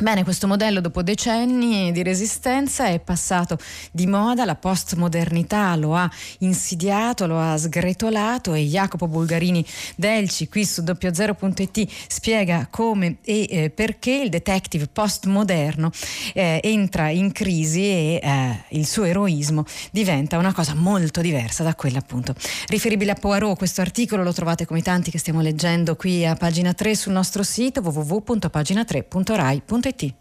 Bene, 0.00 0.24
questo 0.24 0.46
modello 0.46 0.80
dopo 0.80 1.02
decenni 1.02 1.92
di 1.92 2.02
resistenza 2.02 2.86
è 2.86 3.00
passato 3.00 3.58
di 3.92 4.06
moda, 4.06 4.46
la 4.46 4.54
postmodernità 4.54 5.76
lo 5.76 5.94
ha 5.94 6.10
insidiato, 6.38 7.26
lo 7.26 7.38
ha 7.38 7.58
sgretolato 7.58 8.54
e 8.54 8.62
Jacopo 8.62 9.08
Bulgarini 9.08 9.62
Delci 9.96 10.48
qui 10.48 10.64
su 10.64 10.82
doppiozero.it 10.82 11.86
spiega 12.08 12.68
come 12.70 13.18
e 13.22 13.46
eh, 13.50 13.68
perché 13.68 14.12
il 14.12 14.30
detective 14.30 14.86
postmoderno 14.86 15.90
eh, 16.32 16.60
entra 16.62 17.10
in 17.10 17.32
crisi 17.32 17.82
e 17.82 18.20
eh, 18.22 18.64
il 18.70 18.86
suo 18.86 19.04
eroismo 19.04 19.66
diventa 19.90 20.38
una 20.38 20.54
cosa 20.54 20.74
molto 20.74 21.20
diversa 21.20 21.62
da 21.62 21.74
quella 21.74 21.98
appunto 21.98 22.34
riferibile 22.68 23.10
a 23.10 23.16
Poirot. 23.16 23.58
Questo 23.58 23.82
articolo 23.82 24.22
lo 24.22 24.32
trovate 24.32 24.64
come 24.64 24.80
tanti 24.80 25.10
che 25.10 25.18
stiamo 25.18 25.42
leggendo 25.42 25.94
qui 25.94 26.24
a 26.24 26.36
pagina 26.36 26.72
3 26.72 26.96
sul 26.96 27.12
nostro 27.12 27.42
sito 27.42 27.82
www.pagina3.rai.it 27.82 29.88
souhaitez. 29.90 30.14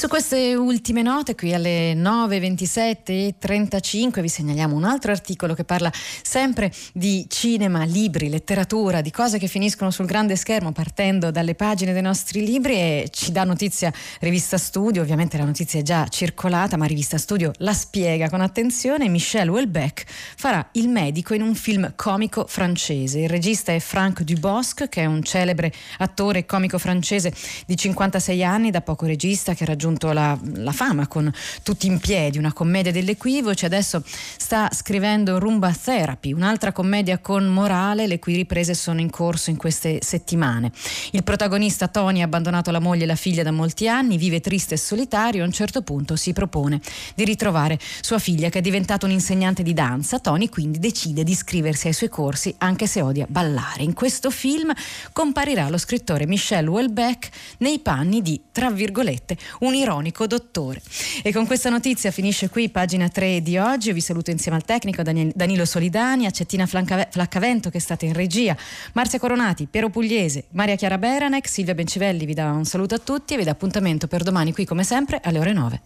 Su 0.00 0.08
queste 0.08 0.54
ultime 0.54 1.02
note, 1.02 1.34
qui 1.34 1.52
alle 1.52 1.92
9.27 1.92 2.96
e 3.04 3.34
35, 3.38 4.22
vi 4.22 4.30
segnaliamo 4.30 4.74
un 4.74 4.84
altro 4.84 5.12
articolo 5.12 5.52
che 5.52 5.64
parla 5.64 5.92
sempre 6.22 6.72
di 6.94 7.26
cinema, 7.28 7.84
libri, 7.84 8.30
letteratura, 8.30 9.02
di 9.02 9.10
cose 9.10 9.36
che 9.36 9.46
finiscono 9.46 9.90
sul 9.90 10.06
grande 10.06 10.36
schermo 10.36 10.72
partendo 10.72 11.30
dalle 11.30 11.54
pagine 11.54 11.92
dei 11.92 12.00
nostri 12.00 12.42
libri 12.42 12.76
e 12.76 13.08
ci 13.10 13.30
dà 13.30 13.44
notizia 13.44 13.92
Rivista 14.20 14.56
Studio, 14.56 15.02
ovviamente 15.02 15.36
la 15.36 15.44
notizia 15.44 15.80
è 15.80 15.82
già 15.82 16.08
circolata, 16.08 16.78
ma 16.78 16.86
Rivista 16.86 17.18
Studio 17.18 17.52
la 17.58 17.74
spiega 17.74 18.30
con 18.30 18.40
attenzione. 18.40 19.06
Michel 19.10 19.50
Houellebecq 19.50 20.04
farà 20.36 20.66
il 20.72 20.88
medico 20.88 21.34
in 21.34 21.42
un 21.42 21.54
film 21.54 21.92
comico 21.94 22.46
francese. 22.48 23.18
Il 23.18 23.28
regista 23.28 23.74
è 23.74 23.78
Franck 23.80 24.22
Dubosc, 24.22 24.88
che 24.88 25.02
è 25.02 25.04
un 25.04 25.22
celebre 25.22 25.70
attore 25.98 26.46
comico 26.46 26.78
francese 26.78 27.34
di 27.66 27.76
56 27.76 28.42
anni, 28.42 28.70
da 28.70 28.80
poco 28.80 29.04
regista 29.04 29.52
che 29.52 29.64
ha 29.64 29.66
raggiunto 29.90 30.12
la, 30.12 30.38
la 30.54 30.72
fama 30.72 31.06
con 31.08 31.30
Tutti 31.62 31.86
in 31.86 31.98
piedi, 31.98 32.38
una 32.38 32.52
commedia 32.52 32.92
dell'equivoci, 32.92 33.64
adesso 33.64 34.02
sta 34.04 34.70
scrivendo 34.72 35.38
Rumba 35.38 35.72
Therapy, 35.72 36.32
un'altra 36.32 36.72
commedia 36.72 37.18
con 37.18 37.46
morale, 37.46 38.06
le 38.06 38.18
cui 38.18 38.34
riprese 38.34 38.74
sono 38.74 39.00
in 39.00 39.10
corso 39.10 39.50
in 39.50 39.56
queste 39.56 39.98
settimane. 40.02 40.70
Il 41.12 41.24
protagonista 41.24 41.88
Tony 41.88 42.20
ha 42.20 42.24
abbandonato 42.24 42.70
la 42.70 42.78
moglie 42.78 43.04
e 43.04 43.06
la 43.06 43.16
figlia 43.16 43.42
da 43.42 43.50
molti 43.50 43.88
anni, 43.88 44.16
vive 44.16 44.40
triste 44.40 44.74
e 44.74 44.78
solitario, 44.78 45.42
a 45.42 45.46
un 45.46 45.52
certo 45.52 45.82
punto 45.82 46.16
si 46.16 46.32
propone 46.32 46.80
di 47.14 47.24
ritrovare 47.24 47.78
sua 48.00 48.18
figlia 48.18 48.48
che 48.48 48.58
è 48.58 48.62
diventata 48.62 49.06
un 49.06 49.12
insegnante 49.12 49.62
di 49.62 49.74
danza. 49.74 50.18
Tony 50.18 50.48
quindi 50.48 50.78
decide 50.78 51.24
di 51.24 51.32
iscriversi 51.32 51.88
ai 51.88 51.92
suoi 51.92 52.08
corsi 52.08 52.54
anche 52.58 52.86
se 52.86 53.00
odia 53.00 53.26
ballare. 53.28 53.82
In 53.82 53.94
questo 53.94 54.30
film 54.30 54.72
comparirà 55.12 55.68
lo 55.68 55.78
scrittore 55.78 56.26
Michel 56.26 56.68
Houellebecq 56.68 57.28
nei 57.58 57.78
panni 57.80 58.22
di, 58.22 58.40
tra 58.52 58.70
virgolette, 58.70 59.36
un 59.60 59.72
ironico 59.80 60.26
dottore. 60.26 60.80
E 61.22 61.32
con 61.32 61.46
questa 61.46 61.68
notizia 61.70 62.10
finisce 62.10 62.48
qui 62.48 62.68
pagina 62.68 63.08
3 63.08 63.42
di 63.42 63.58
oggi. 63.58 63.88
Io 63.88 63.94
vi 63.94 64.00
saluto 64.00 64.30
insieme 64.30 64.56
al 64.56 64.64
tecnico 64.64 65.02
Danilo 65.02 65.64
Solidani, 65.64 66.26
a 66.26 66.30
Cettina 66.30 66.66
Flaccavento 66.66 67.70
che 67.70 67.78
è 67.78 67.80
stata 67.80 68.04
in 68.04 68.12
regia, 68.12 68.56
Marzia 68.92 69.18
Coronati, 69.18 69.66
Piero 69.66 69.90
Pugliese, 69.90 70.44
Maria 70.50 70.76
Chiara 70.76 70.98
Beranec, 70.98 71.48
Silvia 71.48 71.74
Bencivelli 71.74 72.24
vi 72.24 72.34
dà 72.34 72.50
un 72.50 72.64
saluto 72.64 72.94
a 72.94 72.98
tutti 72.98 73.34
e 73.34 73.36
vi 73.36 73.44
dà 73.44 73.50
appuntamento 73.50 74.06
per 74.06 74.22
domani 74.22 74.52
qui 74.52 74.64
come 74.64 74.84
sempre 74.84 75.20
alle 75.22 75.38
ore 75.38 75.52
9. 75.52 75.80